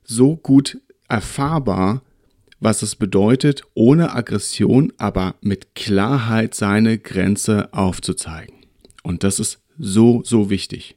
so 0.04 0.36
gut 0.36 0.80
erfahrbar, 1.08 2.02
was 2.60 2.82
es 2.82 2.96
bedeutet, 2.96 3.64
ohne 3.76 4.16
Aggression, 4.16 4.92
aber 4.98 5.36
mit 5.42 5.76
Klarheit 5.76 6.56
seine 6.56 6.98
Grenze 6.98 7.72
aufzuzeigen. 7.72 8.56
Und 9.04 9.24
das 9.24 9.40
ist 9.40 9.60
so, 9.78 10.24
so 10.24 10.50
wichtig. 10.50 10.96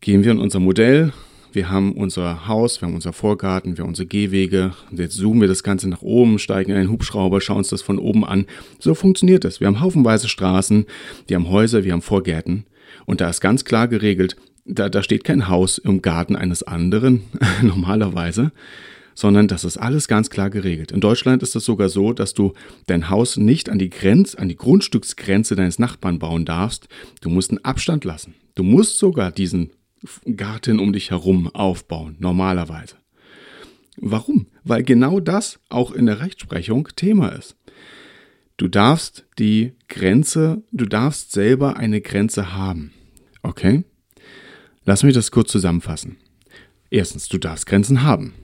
Gehen 0.00 0.24
wir 0.24 0.32
in 0.32 0.40
unser 0.40 0.60
Modell, 0.60 1.12
wir 1.52 1.70
haben 1.70 1.92
unser 1.92 2.46
Haus, 2.46 2.80
wir 2.80 2.88
haben 2.88 2.94
unser 2.94 3.12
Vorgarten, 3.12 3.76
wir 3.76 3.82
haben 3.82 3.90
unsere 3.90 4.06
Gehwege. 4.06 4.72
Und 4.90 4.98
jetzt 4.98 5.16
zoomen 5.16 5.40
wir 5.40 5.48
das 5.48 5.62
Ganze 5.62 5.88
nach 5.88 6.02
oben, 6.02 6.38
steigen 6.38 6.70
in 6.70 6.76
einen 6.76 6.90
Hubschrauber, 6.90 7.40
schauen 7.40 7.58
uns 7.58 7.68
das 7.68 7.82
von 7.82 7.98
oben 7.98 8.24
an. 8.24 8.46
So 8.78 8.94
funktioniert 8.94 9.44
es. 9.44 9.60
Wir 9.60 9.66
haben 9.66 9.80
haufenweise 9.80 10.28
Straßen, 10.28 10.86
wir 11.26 11.36
haben 11.36 11.48
Häuser, 11.48 11.84
wir 11.84 11.92
haben 11.92 12.02
Vorgärten. 12.02 12.64
Und 13.06 13.20
da 13.20 13.28
ist 13.28 13.40
ganz 13.40 13.64
klar 13.64 13.88
geregelt, 13.88 14.36
da, 14.64 14.88
da 14.88 15.02
steht 15.02 15.24
kein 15.24 15.48
Haus 15.48 15.78
im 15.78 16.02
Garten 16.02 16.36
eines 16.36 16.62
anderen, 16.62 17.22
normalerweise, 17.62 18.52
sondern 19.14 19.48
das 19.48 19.64
ist 19.64 19.76
alles 19.76 20.08
ganz 20.08 20.30
klar 20.30 20.50
geregelt. 20.50 20.92
In 20.92 21.00
Deutschland 21.00 21.42
ist 21.42 21.56
es 21.56 21.64
sogar 21.64 21.88
so, 21.88 22.12
dass 22.12 22.34
du 22.34 22.52
dein 22.86 23.10
Haus 23.10 23.36
nicht 23.36 23.68
an 23.68 23.78
die 23.78 23.90
Grenze, 23.90 24.38
an 24.38 24.48
die 24.48 24.56
Grundstücksgrenze 24.56 25.56
deines 25.56 25.78
Nachbarn 25.78 26.18
bauen 26.18 26.44
darfst. 26.44 26.88
Du 27.20 27.28
musst 27.28 27.50
einen 27.50 27.64
Abstand 27.64 28.04
lassen. 28.04 28.34
Du 28.54 28.62
musst 28.62 28.98
sogar 28.98 29.32
diesen 29.32 29.70
Garten 30.36 30.78
um 30.78 30.92
dich 30.92 31.10
herum 31.10 31.48
aufbauen, 31.48 32.16
normalerweise. 32.18 32.96
Warum? 33.96 34.46
Weil 34.64 34.82
genau 34.82 35.20
das 35.20 35.60
auch 35.68 35.92
in 35.92 36.06
der 36.06 36.20
Rechtsprechung 36.20 36.88
Thema 36.96 37.30
ist. 37.30 37.56
Du 38.56 38.68
darfst 38.68 39.26
die 39.38 39.72
Grenze, 39.88 40.62
du 40.72 40.84
darfst 40.84 41.32
selber 41.32 41.76
eine 41.76 42.00
Grenze 42.00 42.54
haben. 42.54 42.92
Okay? 43.42 43.84
Lass 44.84 45.02
mich 45.02 45.14
das 45.14 45.30
kurz 45.30 45.50
zusammenfassen. 45.50 46.16
Erstens, 46.90 47.28
du 47.28 47.38
darfst 47.38 47.66
Grenzen 47.66 48.02
haben. 48.02 48.34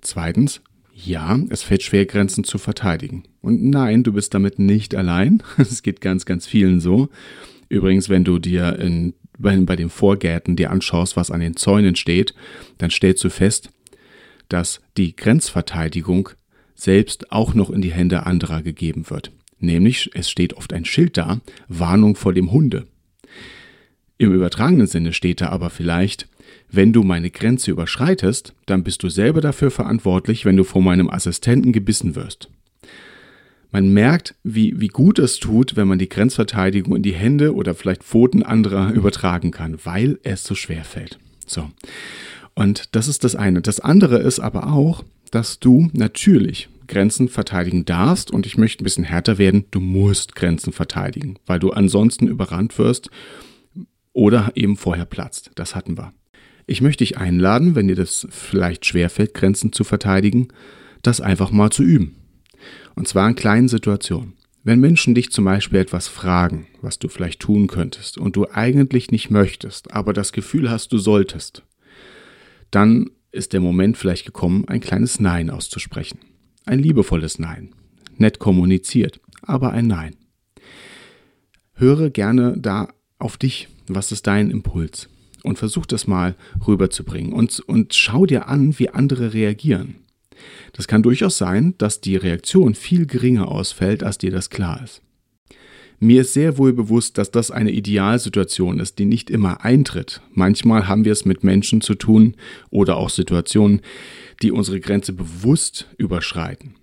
Zweitens, 0.00 0.60
ja, 0.92 1.38
es 1.50 1.62
fällt 1.62 1.82
schwer, 1.82 2.06
Grenzen 2.06 2.44
zu 2.44 2.58
verteidigen. 2.58 3.24
Und 3.42 3.62
nein, 3.62 4.02
du 4.02 4.12
bist 4.12 4.34
damit 4.34 4.58
nicht 4.58 4.94
allein. 4.94 5.42
Es 5.58 5.82
geht 5.82 6.00
ganz, 6.00 6.24
ganz 6.24 6.46
vielen 6.46 6.80
so. 6.80 7.08
Übrigens, 7.70 8.10
wenn 8.10 8.24
du 8.24 8.38
dir 8.38 8.78
in 8.78 9.14
bei, 9.40 9.56
bei 9.56 9.76
den 9.76 9.90
Vorgärten 9.90 10.56
dir 10.56 10.70
anschaust, 10.70 11.16
was 11.16 11.30
an 11.30 11.40
den 11.40 11.56
Zäunen 11.56 11.96
steht, 11.96 12.34
dann 12.78 12.90
stellst 12.90 13.24
du 13.24 13.30
fest, 13.30 13.70
dass 14.48 14.80
die 14.96 15.16
Grenzverteidigung 15.16 16.30
selbst 16.74 17.32
auch 17.32 17.54
noch 17.54 17.70
in 17.70 17.80
die 17.80 17.92
Hände 17.92 18.26
anderer 18.26 18.62
gegeben 18.62 19.08
wird. 19.10 19.32
Nämlich, 19.58 20.10
es 20.14 20.30
steht 20.30 20.54
oft 20.54 20.72
ein 20.72 20.84
Schild 20.84 21.16
da, 21.16 21.40
Warnung 21.68 22.16
vor 22.16 22.32
dem 22.32 22.50
Hunde. 22.52 22.86
Im 24.18 24.32
übertragenen 24.32 24.86
Sinne 24.86 25.12
steht 25.12 25.40
da 25.40 25.48
aber 25.48 25.70
vielleicht, 25.70 26.28
wenn 26.70 26.92
du 26.92 27.02
meine 27.02 27.30
Grenze 27.30 27.70
überschreitest, 27.70 28.54
dann 28.66 28.84
bist 28.84 29.02
du 29.02 29.08
selber 29.08 29.40
dafür 29.40 29.70
verantwortlich, 29.70 30.44
wenn 30.44 30.56
du 30.56 30.64
von 30.64 30.84
meinem 30.84 31.08
Assistenten 31.08 31.72
gebissen 31.72 32.14
wirst. 32.14 32.50
Man 33.72 33.92
merkt, 33.92 34.34
wie, 34.42 34.80
wie 34.80 34.88
gut 34.88 35.18
es 35.18 35.38
tut, 35.38 35.76
wenn 35.76 35.88
man 35.88 35.98
die 35.98 36.08
Grenzverteidigung 36.08 36.96
in 36.96 37.02
die 37.02 37.14
Hände 37.14 37.54
oder 37.54 37.74
vielleicht 37.74 38.02
Pfoten 38.02 38.42
anderer 38.42 38.90
übertragen 38.94 39.50
kann, 39.50 39.78
weil 39.84 40.18
es 40.22 40.44
so 40.44 40.54
schwer 40.54 40.84
fällt. 40.84 41.18
So. 41.46 41.70
Und 42.54 42.94
das 42.94 43.08
ist 43.08 43.24
das 43.24 43.36
eine. 43.36 43.62
Das 43.62 43.80
andere 43.80 44.18
ist 44.18 44.40
aber 44.40 44.72
auch, 44.72 45.04
dass 45.30 45.60
du 45.60 45.88
natürlich 45.92 46.68
Grenzen 46.88 47.28
verteidigen 47.28 47.84
darfst 47.84 48.32
und 48.32 48.46
ich 48.46 48.58
möchte 48.58 48.82
ein 48.82 48.84
bisschen 48.84 49.04
härter 49.04 49.38
werden, 49.38 49.64
du 49.70 49.78
musst 49.78 50.34
Grenzen 50.34 50.72
verteidigen, 50.72 51.38
weil 51.46 51.60
du 51.60 51.70
ansonsten 51.70 52.26
überrannt 52.26 52.76
wirst 52.78 53.10
oder 54.12 54.52
eben 54.56 54.76
vorher 54.76 55.04
platzt. 55.04 55.52
Das 55.54 55.76
hatten 55.76 55.96
wir. 55.96 56.12
Ich 56.66 56.82
möchte 56.82 57.04
dich 57.04 57.16
einladen, 57.16 57.76
wenn 57.76 57.88
dir 57.88 57.96
das 57.96 58.26
vielleicht 58.30 58.86
schwerfällt, 58.86 59.34
Grenzen 59.34 59.72
zu 59.72 59.84
verteidigen, 59.84 60.48
das 61.02 61.20
einfach 61.20 61.52
mal 61.52 61.70
zu 61.70 61.84
üben. 61.84 62.16
Und 62.94 63.08
zwar 63.08 63.28
in 63.28 63.34
kleinen 63.34 63.68
Situationen. 63.68 64.34
Wenn 64.62 64.80
Menschen 64.80 65.14
dich 65.14 65.30
zum 65.30 65.46
Beispiel 65.46 65.78
etwas 65.78 66.06
fragen, 66.06 66.66
was 66.82 66.98
du 66.98 67.08
vielleicht 67.08 67.40
tun 67.40 67.66
könntest 67.66 68.18
und 68.18 68.36
du 68.36 68.46
eigentlich 68.50 69.10
nicht 69.10 69.30
möchtest, 69.30 69.92
aber 69.92 70.12
das 70.12 70.32
Gefühl 70.32 70.70
hast, 70.70 70.92
du 70.92 70.98
solltest, 70.98 71.62
dann 72.70 73.10
ist 73.32 73.52
der 73.52 73.60
Moment 73.60 73.96
vielleicht 73.96 74.26
gekommen, 74.26 74.66
ein 74.68 74.80
kleines 74.80 75.18
Nein 75.18 75.50
auszusprechen. 75.50 76.18
Ein 76.66 76.78
liebevolles 76.78 77.38
Nein. 77.38 77.74
Nett 78.16 78.38
kommuniziert, 78.38 79.20
aber 79.42 79.72
ein 79.72 79.86
Nein. 79.86 80.16
Höre 81.72 82.10
gerne 82.10 82.54
da 82.58 82.88
auf 83.18 83.38
dich. 83.38 83.68
Was 83.88 84.12
ist 84.12 84.26
dein 84.26 84.50
Impuls? 84.50 85.08
Und 85.42 85.58
versuch 85.58 85.86
das 85.86 86.06
mal 86.06 86.36
rüberzubringen 86.66 87.32
und, 87.32 87.60
und 87.60 87.94
schau 87.94 88.26
dir 88.26 88.48
an, 88.48 88.78
wie 88.78 88.90
andere 88.90 89.32
reagieren. 89.32 89.96
Das 90.72 90.88
kann 90.88 91.02
durchaus 91.02 91.38
sein, 91.38 91.74
dass 91.78 92.00
die 92.00 92.16
Reaktion 92.16 92.74
viel 92.74 93.06
geringer 93.06 93.48
ausfällt, 93.48 94.02
als 94.02 94.18
dir 94.18 94.30
das 94.30 94.50
klar 94.50 94.80
ist. 94.82 95.02
Mir 96.02 96.22
ist 96.22 96.32
sehr 96.32 96.56
wohl 96.56 96.72
bewusst, 96.72 97.18
dass 97.18 97.30
das 97.30 97.50
eine 97.50 97.72
Idealsituation 97.72 98.80
ist, 98.80 98.98
die 98.98 99.04
nicht 99.04 99.28
immer 99.28 99.66
eintritt. 99.66 100.22
Manchmal 100.32 100.88
haben 100.88 101.04
wir 101.04 101.12
es 101.12 101.26
mit 101.26 101.44
Menschen 101.44 101.82
zu 101.82 101.94
tun 101.94 102.36
oder 102.70 102.96
auch 102.96 103.10
Situationen, 103.10 103.82
die 104.40 104.50
unsere 104.50 104.80
Grenze 104.80 105.12
bewusst 105.12 105.88
überschreiten. 105.98 106.74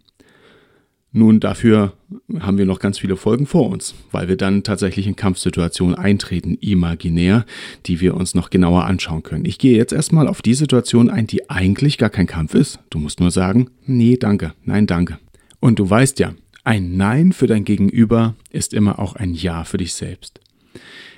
Nun, 1.17 1.39
dafür 1.39 1.93
haben 2.39 2.59
wir 2.59 2.67
noch 2.67 2.77
ganz 2.77 2.99
viele 2.99 3.17
Folgen 3.17 3.47
vor 3.47 3.71
uns, 3.71 3.95
weil 4.11 4.27
wir 4.27 4.37
dann 4.37 4.61
tatsächlich 4.61 5.07
in 5.07 5.15
Kampfsituationen 5.15 5.95
eintreten, 5.95 6.59
imaginär, 6.61 7.43
die 7.87 8.01
wir 8.01 8.13
uns 8.13 8.35
noch 8.35 8.51
genauer 8.51 8.85
anschauen 8.85 9.23
können. 9.23 9.45
Ich 9.45 9.57
gehe 9.57 9.75
jetzt 9.75 9.93
erstmal 9.93 10.27
auf 10.27 10.43
die 10.43 10.53
Situation 10.53 11.09
ein, 11.09 11.25
die 11.25 11.49
eigentlich 11.49 11.97
gar 11.97 12.11
kein 12.11 12.27
Kampf 12.27 12.53
ist. 12.53 12.77
Du 12.91 12.99
musst 12.99 13.19
nur 13.19 13.31
sagen, 13.31 13.71
nee, 13.87 14.15
danke, 14.15 14.53
nein, 14.63 14.85
danke. 14.85 15.17
Und 15.59 15.79
du 15.79 15.89
weißt 15.89 16.19
ja, 16.19 16.35
ein 16.63 16.97
Nein 16.97 17.31
für 17.31 17.47
dein 17.47 17.65
Gegenüber 17.65 18.35
ist 18.51 18.75
immer 18.75 18.99
auch 18.99 19.15
ein 19.15 19.33
Ja 19.33 19.63
für 19.63 19.77
dich 19.77 19.95
selbst. 19.95 20.39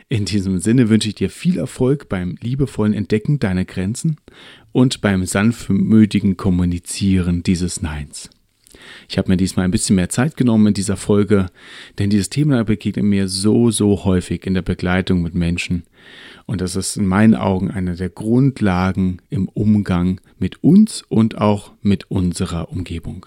In 0.08 0.24
diesem 0.24 0.60
Sinne 0.60 0.88
wünsche 0.88 1.10
ich 1.10 1.16
dir 1.16 1.30
viel 1.30 1.58
Erfolg 1.58 2.08
beim 2.08 2.38
liebevollen 2.40 2.94
Entdecken 2.94 3.40
deiner 3.40 3.66
Grenzen 3.66 4.16
und 4.72 5.02
beim 5.02 5.26
sanftmütigen 5.26 6.38
Kommunizieren 6.38 7.44
dieses 7.44 7.82
Neins. 7.82 8.30
Ich 9.08 9.18
habe 9.18 9.30
mir 9.30 9.38
diesmal 9.38 9.66
ein 9.66 9.72
bisschen 9.72 9.96
mehr 9.96 10.10
Zeit 10.10 10.38
genommen 10.38 10.68
in 10.68 10.74
dieser 10.74 10.98
Folge, 10.98 11.48
denn 11.98 12.10
dieses 12.10 12.30
Thema 12.30 12.64
begegnet 12.64 13.06
mir 13.06 13.28
so, 13.28 13.72
so 13.72 14.04
häufig 14.04 14.46
in 14.46 14.54
der 14.54 14.62
Begleitung 14.62 15.22
mit 15.22 15.34
Menschen. 15.34 15.84
Und 16.46 16.62
das 16.62 16.76
ist 16.76 16.98
in 16.98 17.06
meinen 17.06 17.36
Augen 17.36 17.72
eine 17.72 17.96
der 17.96 18.10
Grundlagen 18.10 19.22
im 19.30 19.48
Umgang 19.50 20.20
mit 20.38 20.64
uns 20.64 21.04
und 21.08 21.38
auch 21.38 21.74
mit 21.82 22.10
unserer 22.10 22.72
Umgebung. 22.72 23.26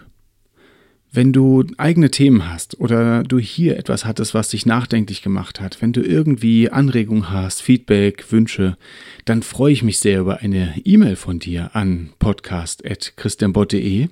Wenn 1.15 1.35
du 1.35 1.63
eigene 1.77 2.11
Themen 2.11 2.51
hast 2.51 2.81
oder 2.81 3.23
du 3.23 3.39
hier 3.39 3.77
etwas 3.77 4.07
hattest, 4.07 4.33
was 4.33 4.49
dich 4.49 4.65
nachdenklich 4.65 5.21
gemacht 5.21 5.61
hat, 5.61 5.83
wenn 5.83 5.93
du 5.93 6.01
irgendwie 6.01 6.71
Anregungen 6.71 7.31
hast, 7.31 7.61
Feedback, 7.61 8.33
Wünsche, 8.33 8.79
dann 9.27 9.43
freue 9.43 9.75
ich 9.75 9.83
mich 9.83 9.99
sehr 9.99 10.21
über 10.21 10.39
eine 10.39 10.73
E-Mail 10.85 11.17
von 11.17 11.39
dir 11.39 11.77
an 11.77 12.15
podcast.christianbott.de 12.19 14.09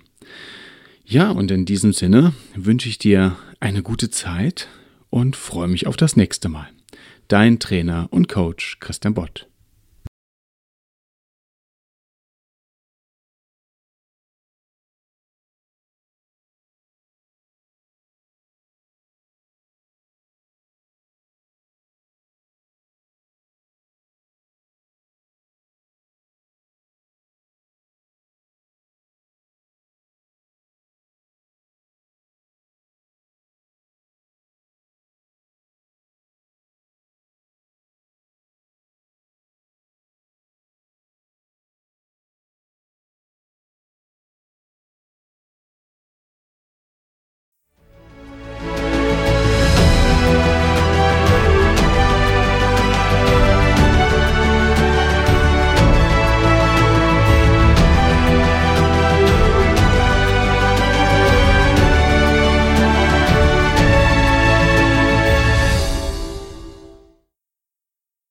ja, 1.04 1.30
und 1.30 1.50
in 1.50 1.64
diesem 1.64 1.92
Sinne 1.92 2.32
wünsche 2.54 2.88
ich 2.88 2.98
dir 2.98 3.36
eine 3.58 3.82
gute 3.82 4.10
Zeit 4.10 4.68
und 5.10 5.36
freue 5.36 5.68
mich 5.68 5.86
auf 5.86 5.96
das 5.96 6.16
nächste 6.16 6.48
Mal. 6.48 6.68
Dein 7.28 7.58
Trainer 7.58 8.08
und 8.10 8.28
Coach 8.28 8.78
Christian 8.80 9.14
Bott. 9.14 9.49